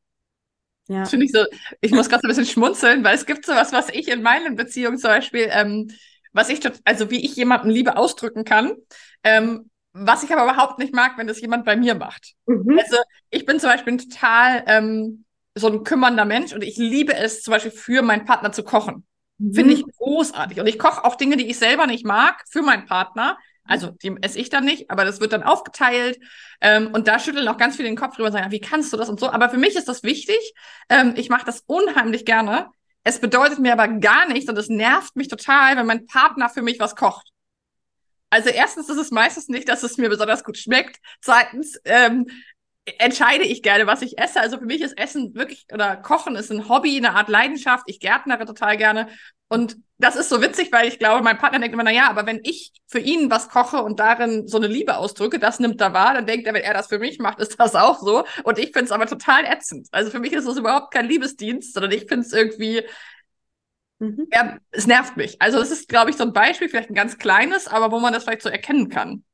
Ja. 0.88 1.06
Finde 1.06 1.26
ich 1.28 1.32
so, 1.32 1.46
ich 1.80 1.92
muss 1.92 2.10
gerade 2.10 2.22
so 2.22 2.28
ein 2.28 2.30
bisschen 2.30 2.52
schmunzeln, 2.52 3.04
weil 3.04 3.16
es 3.16 3.28
gibt 3.28 3.46
sowas, 3.46 3.72
was 3.72 3.90
ich 3.90 4.08
in 4.08 4.24
meinen 4.24 4.56
Beziehungen 4.56 4.98
zum 4.98 5.10
Beispiel, 5.10 5.48
ähm, 5.52 5.92
was 6.34 6.50
ich, 6.50 6.62
also 6.86 7.12
wie 7.12 7.24
ich 7.24 7.36
jemandem 7.36 7.70
Liebe 7.70 7.98
ausdrücken 7.98 8.46
kann, 8.46 8.74
ähm, 9.24 9.70
was 9.94 10.24
ich 10.24 10.32
aber 10.32 10.44
überhaupt 10.44 10.80
nicht 10.80 10.94
mag, 10.94 11.18
wenn 11.18 11.28
das 11.28 11.42
jemand 11.42 11.66
bei 11.66 11.76
mir 11.76 11.96
macht. 11.96 12.34
Mhm. 12.46 12.80
Also 12.80 12.98
ich 13.30 13.46
bin 13.46 13.60
zum 13.60 13.70
Beispiel 13.70 13.98
total 13.98 14.64
ähm, 14.68 15.26
so 15.56 15.68
ein 15.68 15.84
kümmernder 15.84 16.26
Mensch 16.26 16.54
und 16.54 16.64
ich 16.64 16.78
liebe 16.78 17.14
es 17.14 17.44
zum 17.44 17.52
Beispiel 17.52 17.72
für 17.72 18.02
meinen 18.02 18.26
Partner 18.26 18.52
zu 18.52 18.64
kochen. 18.64 19.06
Mhm. 19.38 19.54
Finde 19.54 19.74
ich 19.74 19.84
großartig. 19.84 20.60
Und 20.60 20.68
ich 20.68 20.80
koche 20.80 21.04
auch 21.04 21.16
Dinge, 21.16 21.36
die 21.36 21.48
ich 21.50 21.58
selber 21.58 21.88
nicht 21.88 22.06
mag, 22.06 22.44
für 22.50 22.62
meinen 22.62 22.86
Partner. 22.86 23.38
Also 23.64 23.92
die 23.92 24.16
esse 24.22 24.40
ich 24.40 24.50
dann 24.50 24.66
nicht, 24.66 24.90
aber 24.90 25.06
das 25.06 25.20
wird 25.20 25.34
dann 25.34 25.44
aufgeteilt. 25.44 26.20
Ähm, 26.62 26.90
und 26.94 27.08
da 27.08 27.20
schütteln 27.20 27.48
auch 27.48 27.58
ganz 27.58 27.76
viele 27.76 27.90
den 27.90 27.98
Kopf 27.98 28.16
drüber 28.16 28.28
und 28.28 28.34
sagen, 28.34 28.52
wie 28.52 28.60
kannst 28.60 28.92
du 28.94 28.98
das 28.98 29.10
und 29.10 29.20
so. 29.20 29.30
Aber 29.30 29.50
für 29.50 29.58
mich 29.58 29.76
ist 29.76 29.88
das 29.88 30.04
wichtig. 30.04 30.54
Ähm, 30.90 31.14
ich 31.16 31.30
mache 31.30 31.46
das 31.46 31.64
unheimlich 31.68 32.26
gerne. 32.26 32.70
Es 33.04 33.20
bedeutet 33.20 33.60
mir 33.60 33.74
aber 33.74 33.88
gar 33.88 34.28
nichts 34.28 34.50
und 34.50 34.58
es 34.58 34.70
nervt 34.70 35.16
mich 35.16 35.28
total, 35.28 35.76
wenn 35.76 35.86
mein 35.86 36.06
Partner 36.06 36.50
für 36.50 36.62
mich 36.62 36.80
was 36.80 36.96
kocht. 36.96 37.32
Also 38.30 38.50
erstens 38.50 38.90
ist 38.90 38.98
es 38.98 39.12
meistens 39.12 39.50
nicht, 39.50 39.68
dass 39.68 39.84
es 39.84 39.98
mir 39.98 40.10
besonders 40.10 40.44
gut 40.44 40.58
schmeckt. 40.58 41.00
Zweitens 41.20 41.80
ähm, 41.84 42.28
entscheide 43.00 43.44
ich 43.44 43.62
gerne, 43.62 43.88
was 43.88 44.02
ich 44.02 44.18
esse. 44.18 44.40
Also 44.40 44.58
für 44.58 44.66
mich 44.66 44.82
ist 44.82 44.98
Essen 44.98 45.36
wirklich 45.36 45.66
oder 45.74 45.98
Kochen 45.98 46.36
ist 46.36 46.52
ein 46.52 46.70
Hobby, 46.70 46.96
eine 46.98 47.14
Art 47.16 47.28
Leidenschaft. 47.28 47.84
Ich 47.88 48.00
gärtnere 48.00 48.46
total 48.46 48.78
gerne. 48.78 49.10
Und 49.52 49.76
das 49.98 50.16
ist 50.16 50.30
so 50.30 50.42
witzig, 50.42 50.72
weil 50.72 50.88
ich 50.88 50.98
glaube, 50.98 51.22
mein 51.26 51.38
Partner 51.38 51.60
denkt 51.60 51.74
immer, 51.74 51.84
na 51.84 51.92
ja, 51.92 52.10
aber 52.10 52.26
wenn 52.26 52.40
ich 52.42 52.72
für 52.88 53.00
ihn 53.00 53.30
was 53.30 53.50
koche 53.50 53.84
und 53.84 54.00
darin 54.00 54.48
so 54.48 54.56
eine 54.56 54.68
Liebe 54.68 54.96
ausdrücke, 54.96 55.40
das 55.40 55.60
nimmt 55.60 55.82
er 55.82 55.92
wahr, 55.92 56.14
dann 56.14 56.26
denkt 56.26 56.48
er, 56.48 56.54
wenn 56.54 56.64
er 56.64 56.74
das 56.74 56.88
für 56.88 57.00
mich 57.00 57.20
macht, 57.20 57.42
ist 57.42 57.60
das 57.60 57.76
auch 57.76 58.00
so. 58.00 58.24
Und 58.46 58.60
ich 58.60 58.68
finde 58.68 58.86
es 58.86 58.92
aber 58.94 59.08
total 59.08 59.44
ätzend. 59.44 59.90
Also 59.92 60.10
für 60.10 60.22
mich 60.22 60.32
ist 60.32 60.46
es 60.46 60.56
überhaupt 60.56 60.94
kein 60.94 61.06
Liebesdienst, 61.06 61.74
sondern 61.74 61.92
ich 61.92 62.06
finde 62.06 62.26
es 62.26 62.32
irgendwie, 62.32 62.84
mhm. 64.00 64.26
ja, 64.32 64.58
es 64.72 64.88
nervt 64.88 65.18
mich. 65.18 65.42
Also 65.42 65.60
es 65.60 65.70
ist, 65.70 65.90
glaube 65.90 66.12
ich, 66.12 66.16
so 66.16 66.24
ein 66.24 66.32
Beispiel, 66.32 66.70
vielleicht 66.70 66.90
ein 66.90 66.96
ganz 66.96 67.18
kleines, 67.18 67.68
aber 67.68 67.92
wo 67.92 68.00
man 68.00 68.14
das 68.14 68.24
vielleicht 68.24 68.44
so 68.44 68.50
erkennen 68.50 68.88
kann. 68.88 69.26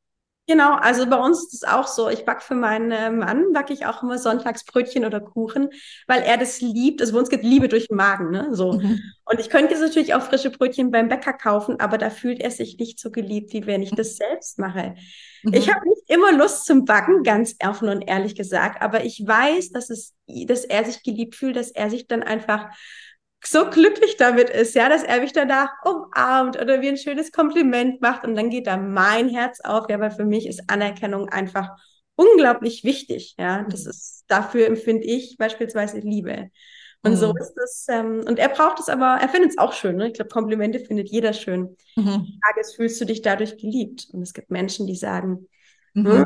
Genau, 0.49 0.75
also 0.75 1.05
bei 1.07 1.17
uns 1.17 1.43
ist 1.43 1.53
es 1.55 1.63
auch 1.65 1.88
so. 1.88 2.07
Ich 2.10 2.23
backe 2.23 2.41
für 2.41 2.55
meinen 2.55 2.89
äh, 2.91 3.12
Mann, 3.12 3.51
backe 3.51 3.73
ich 3.73 3.86
auch 3.86 4.01
immer 4.01 4.17
Sonntagsbrötchen 4.17 5.03
oder 5.03 5.19
Kuchen, 5.19 5.69
weil 6.07 6.21
er 6.21 6.38
das 6.38 6.62
liebt. 6.62 7.01
Also 7.01 7.12
bei 7.12 7.19
uns 7.19 7.29
geht 7.29 7.43
Liebe 7.43 7.67
durch 7.67 7.89
den 7.89 7.97
Magen, 7.97 8.31
ne? 8.31 8.47
So. 8.51 8.73
Mhm. 8.73 9.01
Und 9.25 9.41
ich 9.41 9.49
könnte 9.49 9.73
jetzt 9.73 9.81
natürlich 9.81 10.13
auch 10.13 10.21
frische 10.21 10.49
Brötchen 10.49 10.89
beim 10.89 11.10
Bäcker 11.10 11.33
kaufen, 11.33 11.81
aber 11.81 11.97
da 11.97 12.10
fühlt 12.10 12.39
er 12.39 12.49
sich 12.49 12.77
nicht 12.77 12.97
so 12.97 13.12
geliebt, 13.12 13.51
wie 13.51 13.67
wenn 13.67 13.81
ich 13.81 13.91
das 13.91 14.15
selbst 14.15 14.57
mache. 14.57 14.95
Mhm. 15.43 15.53
Ich 15.53 15.69
habe 15.69 15.86
nicht 15.86 16.03
immer 16.07 16.31
Lust 16.31 16.65
zum 16.65 16.86
Backen, 16.86 17.23
ganz 17.23 17.57
offen 17.62 17.89
und 17.89 18.03
ehrlich 18.03 18.36
gesagt, 18.36 18.81
aber 18.81 19.03
ich 19.03 19.21
weiß, 19.27 19.71
dass 19.71 19.89
es, 19.89 20.15
dass 20.27 20.63
er 20.63 20.86
sich 20.86 21.03
geliebt 21.03 21.36
fühlt, 21.36 21.57
dass 21.57 21.71
er 21.71 21.89
sich 21.89 22.07
dann 22.07 22.23
einfach 22.23 22.69
so 23.43 23.69
glücklich 23.69 24.17
damit 24.17 24.50
ist, 24.50 24.76
ja, 24.76 24.89
dass 24.89 25.04
er 25.04 25.21
mich 25.21 25.32
danach 25.32 25.69
umarmt 25.84 26.60
oder 26.60 26.82
wie 26.82 26.89
ein 26.89 26.97
schönes 26.97 27.32
Kompliment 27.32 28.02
macht 28.02 28.26
und 28.26 28.36
dann 28.36 28.50
geht 28.50 28.67
da 28.67 28.78
mein 28.78 29.30
Herz 29.30 29.60
auf, 29.62 29.89
ja, 29.89 30.00
weil 30.00 30.12
für 30.12 30.26
mich 30.26 30.47
ist 30.47 30.69
Anerkennung 30.69 31.30
einfach 31.30 31.69
unglaublich 32.15 32.84
wichtig, 32.84 33.36
ja, 33.38 33.63
das 33.69 33.86
mhm. 33.86 33.89
ist, 33.91 34.26
dafür 34.28 34.67
empfinde 34.67 35.06
ich 35.06 35.38
beispielsweise 35.38 36.00
Liebe. 36.00 36.50
Und 37.04 37.12
mhm. 37.12 37.15
so 37.15 37.34
ist 37.38 37.56
es, 37.58 37.86
ähm, 37.89 38.23
und 38.28 38.39
er 38.39 38.50
braucht 38.50 38.80
es 38.80 38.89
aber, 38.89 39.19
er 39.21 39.30
findet 39.30 39.52
es 39.52 39.58
auch 39.58 39.73
schön, 39.73 39.97
ne? 39.97 40.08
ich 40.08 40.13
glaube, 40.13 40.30
Komplimente 40.30 40.80
findet 40.80 41.10
jeder 41.10 41.32
schön. 41.32 41.78
Mhm. 41.95 42.26
Die 42.26 42.39
Frage 42.43 42.62
ist, 42.62 42.76
fühlst 42.76 43.00
du 43.00 43.06
dich 43.06 43.21
dadurch 43.21 43.58
geliebt? 43.58 44.08
Und 44.12 44.23
es 44.23 44.34
gibt 44.34 44.50
Menschen, 44.50 44.88
die 44.88 44.95
sagen, 44.95 45.47
Mhm. 45.97 46.25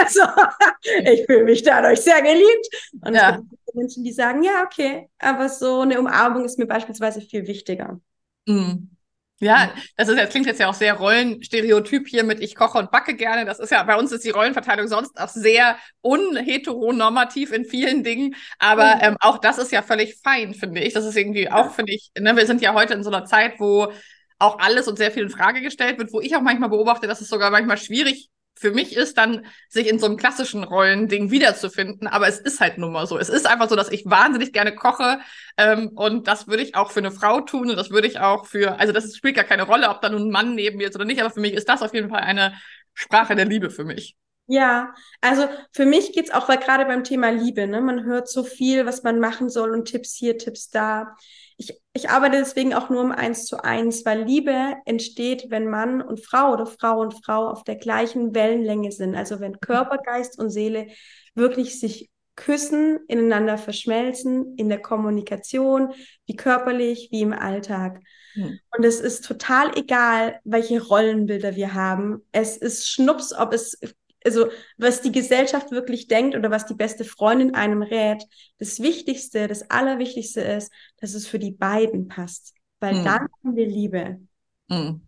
Also, 0.00 0.22
ich 1.12 1.24
fühle 1.26 1.44
mich 1.44 1.62
dadurch 1.62 2.00
sehr 2.00 2.20
geliebt. 2.22 2.92
Und 3.00 3.14
ja. 3.14 3.30
es 3.30 3.36
gibt 3.36 3.74
Menschen, 3.74 4.04
die 4.04 4.12
sagen, 4.12 4.42
ja, 4.42 4.64
okay, 4.64 5.08
aber 5.18 5.48
so 5.48 5.80
eine 5.80 5.98
Umarmung 5.98 6.44
ist 6.44 6.58
mir 6.58 6.66
beispielsweise 6.66 7.20
viel 7.20 7.46
wichtiger. 7.46 8.00
Mhm. 8.46 8.90
Ja, 9.38 9.72
das 9.96 10.08
ist, 10.08 10.18
das 10.18 10.30
klingt 10.30 10.46
jetzt 10.46 10.60
ja 10.60 10.68
auch 10.68 10.74
sehr 10.74 10.94
Rollenstereotyp 10.94 12.06
hier 12.06 12.22
mit 12.22 12.40
ich 12.40 12.54
koche 12.54 12.78
und 12.78 12.92
backe 12.92 13.14
gerne. 13.14 13.44
Das 13.44 13.58
ist 13.58 13.70
ja, 13.70 13.82
bei 13.82 13.96
uns 13.96 14.12
ist 14.12 14.24
die 14.24 14.30
Rollenverteilung 14.30 14.86
sonst 14.86 15.20
auch 15.20 15.28
sehr 15.28 15.76
unheteronormativ 16.00 17.50
in 17.50 17.64
vielen 17.64 18.04
Dingen. 18.04 18.36
Aber 18.60 19.02
ähm, 19.02 19.16
auch 19.18 19.38
das 19.38 19.58
ist 19.58 19.72
ja 19.72 19.82
völlig 19.82 20.16
fein, 20.22 20.54
finde 20.54 20.80
ich. 20.80 20.94
Das 20.94 21.04
ist 21.04 21.16
irgendwie 21.16 21.50
auch, 21.50 21.74
finde 21.74 21.92
ich, 21.92 22.12
ne, 22.16 22.36
wir 22.36 22.46
sind 22.46 22.60
ja 22.60 22.72
heute 22.72 22.94
in 22.94 23.02
so 23.02 23.10
einer 23.10 23.24
Zeit, 23.24 23.58
wo 23.58 23.92
auch 24.38 24.60
alles 24.60 24.86
und 24.86 24.96
sehr 24.96 25.10
viel 25.10 25.24
in 25.24 25.30
Frage 25.30 25.60
gestellt 25.60 25.98
wird, 25.98 26.12
wo 26.12 26.20
ich 26.20 26.36
auch 26.36 26.40
manchmal 26.40 26.68
beobachte, 26.68 27.08
dass 27.08 27.20
es 27.20 27.28
sogar 27.28 27.50
manchmal 27.50 27.78
schwierig 27.78 28.30
für 28.54 28.70
mich 28.70 28.96
ist, 28.96 29.18
dann 29.18 29.46
sich 29.68 29.88
in 29.88 29.98
so 29.98 30.06
einem 30.06 30.16
klassischen 30.16 30.64
Rollending 30.64 31.30
wiederzufinden. 31.30 32.06
Aber 32.06 32.28
es 32.28 32.38
ist 32.38 32.60
halt 32.60 32.78
nun 32.78 32.92
mal 32.92 33.06
so. 33.06 33.18
Es 33.18 33.28
ist 33.28 33.46
einfach 33.46 33.68
so, 33.68 33.76
dass 33.76 33.90
ich 33.90 34.04
wahnsinnig 34.06 34.52
gerne 34.52 34.74
koche. 34.74 35.20
Ähm, 35.56 35.88
und 35.94 36.28
das 36.28 36.46
würde 36.46 36.62
ich 36.62 36.74
auch 36.74 36.90
für 36.90 37.00
eine 37.00 37.10
Frau 37.10 37.40
tun. 37.40 37.70
Und 37.70 37.76
das 37.76 37.90
würde 37.90 38.06
ich 38.06 38.20
auch 38.20 38.46
für, 38.46 38.78
also 38.78 38.92
das 38.92 39.16
spielt 39.16 39.36
gar 39.36 39.44
keine 39.44 39.64
Rolle, 39.64 39.88
ob 39.88 40.00
da 40.00 40.08
nun 40.08 40.28
ein 40.28 40.30
Mann 40.30 40.54
neben 40.54 40.78
mir 40.78 40.88
ist 40.88 40.96
oder 40.96 41.04
nicht. 41.04 41.20
Aber 41.20 41.30
für 41.30 41.40
mich 41.40 41.54
ist 41.54 41.68
das 41.68 41.82
auf 41.82 41.94
jeden 41.94 42.10
Fall 42.10 42.20
eine 42.20 42.54
Sprache 42.94 43.34
der 43.34 43.46
Liebe 43.46 43.70
für 43.70 43.84
mich. 43.84 44.16
Ja, 44.46 44.92
also 45.20 45.46
für 45.72 45.86
mich 45.86 46.12
geht's 46.12 46.30
auch, 46.30 46.48
weil 46.48 46.58
gerade 46.58 46.84
beim 46.84 47.04
Thema 47.04 47.30
Liebe, 47.30 47.66
ne, 47.66 47.80
man 47.80 48.04
hört 48.04 48.28
so 48.28 48.42
viel, 48.42 48.84
was 48.84 49.02
man 49.02 49.18
machen 49.20 49.48
soll 49.48 49.70
und 49.70 49.86
Tipps 49.86 50.14
hier, 50.14 50.36
Tipps 50.36 50.68
da 50.68 51.14
ich, 51.62 51.80
ich 51.92 52.10
arbeite 52.10 52.38
deswegen 52.38 52.74
auch 52.74 52.90
nur 52.90 53.02
um 53.02 53.12
eins 53.12 53.46
zu 53.46 53.62
eins, 53.62 54.04
weil 54.04 54.24
Liebe 54.24 54.76
entsteht, 54.84 55.46
wenn 55.50 55.68
Mann 55.68 56.02
und 56.02 56.24
Frau 56.24 56.52
oder 56.52 56.66
Frau 56.66 57.00
und 57.00 57.24
Frau 57.24 57.48
auf 57.48 57.64
der 57.64 57.76
gleichen 57.76 58.34
Wellenlänge 58.34 58.92
sind. 58.92 59.14
Also 59.14 59.40
wenn 59.40 59.60
Körper, 59.60 59.98
Geist 59.98 60.38
und 60.38 60.50
Seele 60.50 60.88
wirklich 61.34 61.78
sich 61.78 62.10
küssen, 62.34 62.98
ineinander 63.08 63.58
verschmelzen, 63.58 64.56
in 64.56 64.68
der 64.68 64.80
Kommunikation, 64.80 65.92
wie 66.26 66.34
körperlich, 66.34 67.08
wie 67.10 67.20
im 67.20 67.32
Alltag. 67.34 68.00
Hm. 68.32 68.58
Und 68.76 68.84
es 68.84 69.00
ist 69.00 69.26
total 69.26 69.76
egal, 69.76 70.40
welche 70.44 70.82
Rollenbilder 70.82 71.56
wir 71.56 71.74
haben. 71.74 72.22
Es 72.32 72.56
ist 72.56 72.88
Schnups, 72.88 73.34
ob 73.34 73.52
es 73.52 73.78
also 74.24 74.48
was 74.78 75.02
die 75.02 75.12
Gesellschaft 75.12 75.70
wirklich 75.70 76.08
denkt 76.08 76.36
oder 76.36 76.50
was 76.50 76.66
die 76.66 76.74
beste 76.74 77.04
Freundin 77.04 77.54
einem 77.54 77.82
rät, 77.82 78.24
das 78.58 78.80
Wichtigste, 78.80 79.48
das 79.48 79.70
Allerwichtigste 79.70 80.40
ist, 80.40 80.72
dass 81.00 81.14
es 81.14 81.26
für 81.26 81.38
die 81.38 81.52
beiden 81.52 82.08
passt. 82.08 82.54
Weil 82.80 82.94
mhm. 82.94 83.04
dann 83.04 83.20
haben 83.20 83.56
wir 83.56 83.66
Liebe. 83.66 84.20
Mhm. 84.68 85.02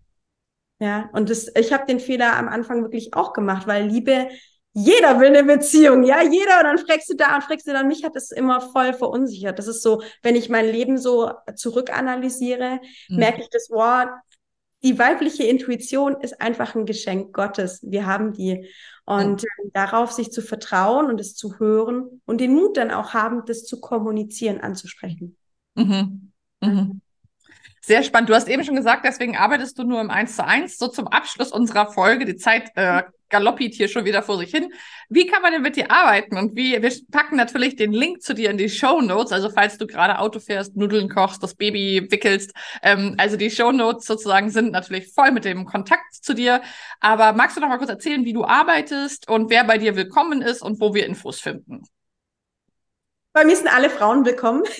Ja, 0.80 1.08
und 1.12 1.30
das, 1.30 1.50
ich 1.56 1.72
habe 1.72 1.86
den 1.86 2.00
Fehler 2.00 2.36
am 2.36 2.48
Anfang 2.48 2.82
wirklich 2.82 3.14
auch 3.14 3.32
gemacht, 3.32 3.66
weil 3.66 3.86
Liebe, 3.86 4.28
jeder 4.72 5.20
will 5.20 5.28
eine 5.28 5.44
Beziehung, 5.44 6.02
ja, 6.02 6.20
jeder, 6.20 6.58
und 6.58 6.64
dann 6.64 6.78
fragst 6.78 7.08
du 7.08 7.14
da 7.14 7.36
und 7.36 7.44
fragst 7.44 7.66
du 7.66 7.72
dann, 7.72 7.86
mich 7.86 8.04
hat 8.04 8.16
das 8.16 8.32
immer 8.32 8.60
voll 8.60 8.92
verunsichert. 8.92 9.58
Das 9.58 9.68
ist 9.68 9.82
so, 9.82 10.02
wenn 10.22 10.34
ich 10.34 10.48
mein 10.48 10.66
Leben 10.66 10.98
so 10.98 11.30
zurückanalysiere, 11.54 12.80
mhm. 13.08 13.16
merke 13.16 13.40
ich 13.40 13.48
das, 13.50 13.68
wow, 13.70 14.08
die 14.84 14.98
weibliche 14.98 15.44
Intuition 15.44 16.20
ist 16.20 16.40
einfach 16.40 16.74
ein 16.74 16.84
Geschenk 16.84 17.32
Gottes. 17.32 17.80
Wir 17.82 18.06
haben 18.06 18.32
die. 18.32 18.68
Und 19.06 19.42
mhm. 19.42 19.70
darauf 19.74 20.12
sich 20.12 20.32
zu 20.32 20.40
vertrauen 20.40 21.06
und 21.06 21.20
es 21.20 21.34
zu 21.34 21.58
hören 21.58 22.22
und 22.24 22.40
den 22.40 22.54
Mut 22.54 22.76
dann 22.76 22.90
auch 22.90 23.12
haben, 23.12 23.44
das 23.46 23.64
zu 23.64 23.80
kommunizieren, 23.80 24.60
anzusprechen. 24.60 25.36
Mhm. 25.74 26.32
Mhm. 26.60 27.00
Sehr 27.86 28.02
spannend. 28.02 28.30
Du 28.30 28.34
hast 28.34 28.48
eben 28.48 28.64
schon 28.64 28.76
gesagt, 28.76 29.04
deswegen 29.04 29.36
arbeitest 29.36 29.78
du 29.78 29.84
nur 29.84 30.00
im 30.00 30.08
1 30.08 30.36
zu 30.36 30.46
1. 30.46 30.78
So 30.78 30.88
zum 30.88 31.06
Abschluss 31.06 31.52
unserer 31.52 31.92
Folge. 31.92 32.24
Die 32.24 32.36
Zeit 32.36 32.70
äh, 32.76 33.02
galoppiert 33.28 33.74
hier 33.74 33.88
schon 33.88 34.06
wieder 34.06 34.22
vor 34.22 34.38
sich 34.38 34.50
hin. 34.50 34.72
Wie 35.10 35.26
kann 35.26 35.42
man 35.42 35.52
denn 35.52 35.60
mit 35.60 35.76
dir 35.76 35.90
arbeiten? 35.90 36.38
Und 36.38 36.56
wie, 36.56 36.80
wir 36.80 36.92
packen 37.12 37.36
natürlich 37.36 37.76
den 37.76 37.92
Link 37.92 38.22
zu 38.22 38.32
dir 38.32 38.48
in 38.48 38.56
die 38.56 38.70
Show 38.70 39.02
Notes. 39.02 39.32
Also 39.32 39.50
falls 39.50 39.76
du 39.76 39.86
gerade 39.86 40.18
Auto 40.18 40.40
fährst, 40.40 40.76
Nudeln 40.76 41.10
kochst, 41.10 41.42
das 41.42 41.56
Baby 41.56 42.06
wickelst. 42.10 42.52
Ähm, 42.82 43.16
also 43.18 43.36
die 43.36 43.50
Show 43.50 43.70
Notes 43.70 44.06
sozusagen 44.06 44.48
sind 44.48 44.72
natürlich 44.72 45.12
voll 45.12 45.30
mit 45.32 45.44
dem 45.44 45.66
Kontakt 45.66 46.14
zu 46.14 46.32
dir. 46.32 46.62
Aber 47.00 47.34
magst 47.34 47.54
du 47.54 47.60
noch 47.60 47.68
mal 47.68 47.76
kurz 47.76 47.90
erzählen, 47.90 48.24
wie 48.24 48.32
du 48.32 48.46
arbeitest 48.46 49.28
und 49.28 49.50
wer 49.50 49.62
bei 49.64 49.76
dir 49.76 49.94
willkommen 49.94 50.40
ist 50.40 50.62
und 50.62 50.80
wo 50.80 50.94
wir 50.94 51.04
Infos 51.04 51.38
finden? 51.38 51.82
Bei 53.34 53.44
mir 53.44 53.56
sind 53.56 53.66
alle 53.66 53.90
Frauen 53.90 54.24
willkommen. 54.24 54.62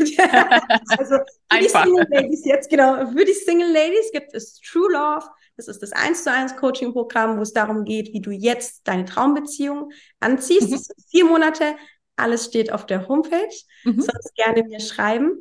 also 0.97 1.17
für 1.51 1.59
die 1.61 1.69
Single 1.69 2.07
Ladies 2.09 2.45
jetzt, 2.45 2.71
genau, 2.71 3.05
für 3.11 3.25
die 3.25 3.33
Single 3.33 3.73
Ladies 3.73 4.12
gibt 4.12 4.33
es 4.33 4.61
True 4.61 4.93
Love. 4.93 5.27
Das 5.57 5.67
ist 5.67 5.83
das 5.83 5.90
1 5.90 6.23
zu 6.23 6.31
1 6.31 6.57
Coaching-Programm, 6.57 7.37
wo 7.37 7.43
es 7.43 7.53
darum 7.53 7.85
geht, 7.85 8.12
wie 8.12 8.21
du 8.21 8.31
jetzt 8.31 8.87
deine 8.87 9.07
Traumbeziehung 9.07 9.90
anziehst. 10.21 10.69
Mhm. 10.69 10.71
Das 10.71 10.85
sind 10.85 11.05
vier 11.11 11.25
Monate 11.25 11.75
Alles 12.14 12.45
steht 12.45 12.73
auf 12.73 12.87
der 12.87 13.09
Homepage. 13.09 13.57
Mhm. 13.83 14.01
Sonst 14.01 14.37
gerne 14.37 14.62
mir 14.62 14.79
schreiben. 14.79 15.33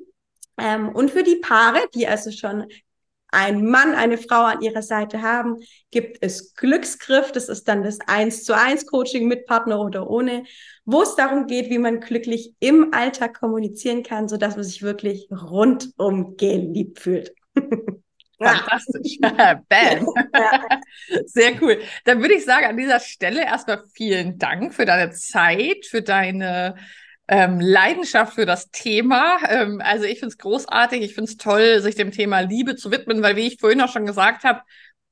Ähm, 0.58 0.90
und 0.90 1.12
für 1.12 1.22
die 1.22 1.36
Paare, 1.36 1.88
die 1.94 2.08
also 2.08 2.32
schon 2.32 2.66
einen 3.34 3.70
Mann, 3.70 3.96
eine 3.96 4.18
Frau 4.18 4.44
an 4.44 4.62
ihrer 4.62 4.82
Seite 4.82 5.22
haben, 5.22 5.58
gibt 5.92 6.18
es 6.22 6.54
Glücksgriff. 6.56 7.32
Das 7.32 7.50
ist 7.50 7.68
dann 7.68 7.84
das 7.84 8.00
eins 8.08 8.44
zu 8.44 8.56
eins 8.56 8.86
Coaching 8.86 9.28
mit 9.28 9.46
Partner 9.46 9.80
oder 9.80 10.10
ohne, 10.10 10.44
wo 10.86 11.02
es 11.02 11.16
darum 11.16 11.48
geht, 11.48 11.70
wie 11.70 11.80
man 11.80 12.00
glücklich 12.00 12.54
im 12.60 12.94
Alltag 12.94 13.40
kommunizieren 13.40 14.04
kann, 14.04 14.28
so 14.28 14.38
dass 14.38 14.56
man 14.56 14.64
sich 14.64 14.82
wirklich 14.82 15.28
rundum 15.32 16.38
geliebt 16.38 17.00
fühlt. 17.00 17.34
Fantastisch. 18.38 19.18
Bam. 19.22 20.08
Sehr 21.26 21.62
cool. 21.62 21.80
Dann 22.06 22.22
würde 22.22 22.36
ich 22.36 22.46
sagen, 22.46 22.66
an 22.66 22.78
dieser 22.78 23.00
Stelle 23.00 23.44
erstmal 23.44 23.84
vielen 23.94 24.38
Dank 24.38 24.74
für 24.74 24.86
deine 24.86 25.12
Zeit, 25.12 25.86
für 25.86 26.02
deine 26.02 26.76
ähm, 27.28 27.60
Leidenschaft 27.60 28.34
für 28.34 28.46
das 28.46 28.70
Thema. 28.72 29.38
Ähm, 29.50 29.82
also 29.84 30.06
ich 30.06 30.20
finde 30.20 30.34
es 30.34 30.38
großartig, 30.38 31.02
ich 31.02 31.16
finde 31.16 31.32
es 31.32 31.38
toll, 31.38 31.80
sich 31.82 31.96
dem 31.96 32.12
Thema 32.12 32.42
Liebe 32.42 32.76
zu 32.76 32.92
widmen, 32.92 33.22
weil 33.22 33.36
wie 33.36 33.48
ich 33.48 33.60
vorhin 33.60 33.82
auch 33.82 33.92
schon 33.92 34.06
gesagt 34.06 34.44
habe, 34.44 34.62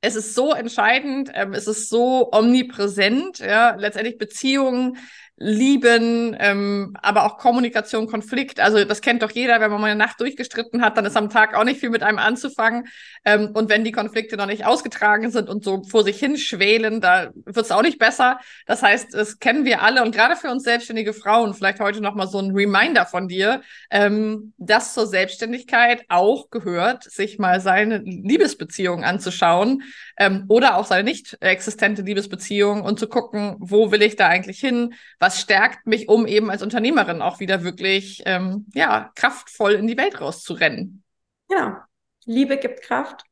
es 0.00 0.16
ist 0.16 0.34
so 0.34 0.52
entscheidend, 0.52 1.30
ähm, 1.32 1.54
es 1.54 1.66
ist 1.66 1.88
so 1.88 2.30
omnipräsent, 2.32 3.38
ja, 3.38 3.76
letztendlich 3.76 4.18
Beziehungen 4.18 4.98
Lieben, 5.36 6.36
ähm, 6.38 6.94
aber 7.02 7.24
auch 7.24 7.38
Kommunikation, 7.38 8.06
Konflikt. 8.06 8.60
Also 8.60 8.84
das 8.84 9.00
kennt 9.00 9.22
doch 9.22 9.30
jeder, 9.30 9.60
wenn 9.60 9.70
man 9.70 9.80
mal 9.80 9.86
eine 9.88 9.98
Nacht 9.98 10.20
durchgestritten 10.20 10.82
hat, 10.82 10.96
dann 10.96 11.04
ist 11.04 11.16
am 11.16 11.30
Tag 11.30 11.54
auch 11.54 11.64
nicht 11.64 11.80
viel 11.80 11.90
mit 11.90 12.02
einem 12.02 12.18
anzufangen. 12.18 12.86
Ähm, 13.24 13.50
und 13.54 13.68
wenn 13.68 13.82
die 13.82 13.92
Konflikte 13.92 14.36
noch 14.36 14.46
nicht 14.46 14.66
ausgetragen 14.66 15.30
sind 15.30 15.48
und 15.48 15.64
so 15.64 15.82
vor 15.84 16.04
sich 16.04 16.18
hin 16.18 16.36
schwelen, 16.36 17.00
da 17.00 17.30
wird 17.34 17.64
es 17.64 17.72
auch 17.72 17.82
nicht 17.82 17.98
besser. 17.98 18.38
Das 18.66 18.82
heißt, 18.82 19.14
das 19.14 19.38
kennen 19.38 19.64
wir 19.64 19.82
alle 19.82 20.02
und 20.02 20.14
gerade 20.14 20.36
für 20.36 20.50
uns 20.50 20.64
selbstständige 20.64 21.12
Frauen, 21.12 21.54
vielleicht 21.54 21.80
heute 21.80 22.00
noch 22.00 22.14
mal 22.14 22.28
so 22.28 22.38
ein 22.38 22.52
Reminder 22.52 23.06
von 23.06 23.26
dir, 23.26 23.62
ähm, 23.90 24.52
dass 24.58 24.94
zur 24.94 25.06
Selbstständigkeit 25.06 26.04
auch 26.08 26.50
gehört, 26.50 27.04
sich 27.04 27.38
mal 27.38 27.60
seine 27.60 27.98
Liebesbeziehung 27.98 29.02
anzuschauen 29.02 29.82
ähm, 30.18 30.44
oder 30.48 30.76
auch 30.76 30.86
seine 30.86 31.02
nicht 31.02 31.36
existente 31.40 32.02
Liebesbeziehung 32.02 32.82
und 32.82 33.00
zu 33.00 33.08
gucken, 33.08 33.56
wo 33.58 33.90
will 33.90 34.02
ich 34.02 34.14
da 34.16 34.28
eigentlich 34.28 34.60
hin? 34.60 34.94
Was 35.22 35.40
stärkt 35.40 35.86
mich, 35.86 36.08
um 36.08 36.26
eben 36.26 36.50
als 36.50 36.64
Unternehmerin 36.64 37.22
auch 37.22 37.38
wieder 37.38 37.62
wirklich 37.62 38.24
ähm, 38.26 38.66
ja, 38.74 39.12
kraftvoll 39.14 39.74
in 39.74 39.86
die 39.86 39.96
Welt 39.96 40.20
rauszurennen. 40.20 41.04
Genau. 41.48 41.76
Liebe 42.24 42.56
gibt 42.56 42.82
Kraft. 42.82 43.22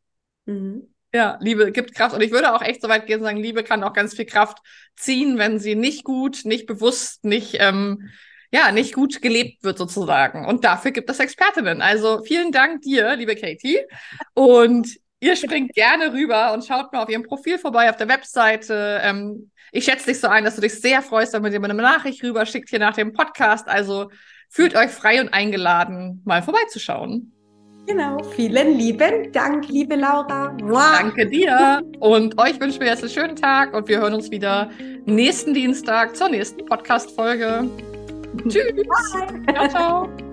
Mhm. 0.47 0.95
Ja, 1.13 1.37
Liebe 1.41 1.73
gibt 1.73 1.93
Kraft. 1.93 2.15
Und 2.15 2.21
ich 2.21 2.31
würde 2.31 2.55
auch 2.55 2.63
echt 2.63 2.81
so 2.81 2.89
weit 2.89 3.09
gehen 3.09 3.19
und 3.19 3.25
sagen, 3.25 3.43
Liebe 3.43 3.65
kann 3.65 3.83
auch 3.83 3.93
ganz 3.93 4.15
viel 4.15 4.25
Kraft 4.25 4.59
ziehen, 4.95 5.37
wenn 5.37 5.59
sie 5.59 5.75
nicht 5.75 6.05
gut, 6.05 6.45
nicht 6.45 6.67
bewusst, 6.67 7.25
nicht, 7.25 7.57
ähm, 7.59 8.09
ja, 8.53 8.71
nicht 8.71 8.95
gut 8.95 9.21
gelebt 9.21 9.65
wird 9.65 9.77
sozusagen. 9.77 10.47
Und 10.47 10.65
dafür 10.65 10.93
gibt 10.93 11.11
es 11.11 11.19
Expertinnen. 11.19 11.83
Also 11.83 12.23
vielen 12.23 12.53
Dank 12.53 12.83
dir, 12.83 13.17
liebe 13.17 13.35
Katie. 13.35 13.81
Und 14.35 14.97
ihr 15.19 15.35
springt 15.35 15.75
gerne 15.75 16.13
rüber 16.13 16.53
und 16.53 16.65
schaut 16.65 16.93
mal 16.93 17.03
auf 17.03 17.09
ihrem 17.09 17.25
Profil 17.25 17.59
vorbei 17.59 17.91
auf 17.91 17.97
der 17.97 18.07
Webseite. 18.07 19.01
Ähm, 19.03 19.50
ich 19.73 19.85
schätze 19.85 20.07
dich 20.07 20.21
so 20.21 20.29
ein, 20.29 20.45
dass 20.45 20.57
du 20.57 20.61
dich 20.61 20.81
sehr 20.81 21.03
freust, 21.03 21.33
wenn 21.33 21.43
man 21.43 21.53
dir 21.53 21.61
mal 21.61 21.71
eine 21.71 21.83
Nachricht 21.83 22.23
rüber 22.23 22.47
schickt 22.47 22.71
hier 22.71 22.79
nach 22.79 22.95
dem 22.95 23.13
Podcast. 23.13 23.69
Also 23.69 24.11
fühlt 24.49 24.75
euch 24.75 24.91
frei 24.91 25.21
und 25.21 25.33
eingeladen, 25.33 26.23
mal 26.25 26.43
vorbeizuschauen. 26.43 27.33
Genau, 27.87 28.23
vielen 28.37 28.79
lieben 28.79 29.33
Dank, 29.33 29.69
liebe 29.69 29.97
Laura. 29.97 30.57
Danke 30.59 31.27
dir. 31.27 31.83
Und 31.99 32.39
euch 32.39 32.61
wünschen 32.61 32.81
wir 32.81 32.89
jetzt 32.89 33.03
einen 33.03 33.11
schönen 33.11 33.37
Tag 33.37 33.75
und 33.75 33.89
wir 33.89 33.99
hören 34.01 34.15
uns 34.15 34.31
wieder 34.31 34.71
nächsten 35.07 35.55
Dienstag 35.55 36.15
zur 36.17 36.29
nächsten 36.29 36.65
Podcast-Folge. 36.67 37.69
Tschüss. 38.49 38.73
Bye. 38.75 39.55
Ciao, 39.55 39.69
ciao. 39.69 40.30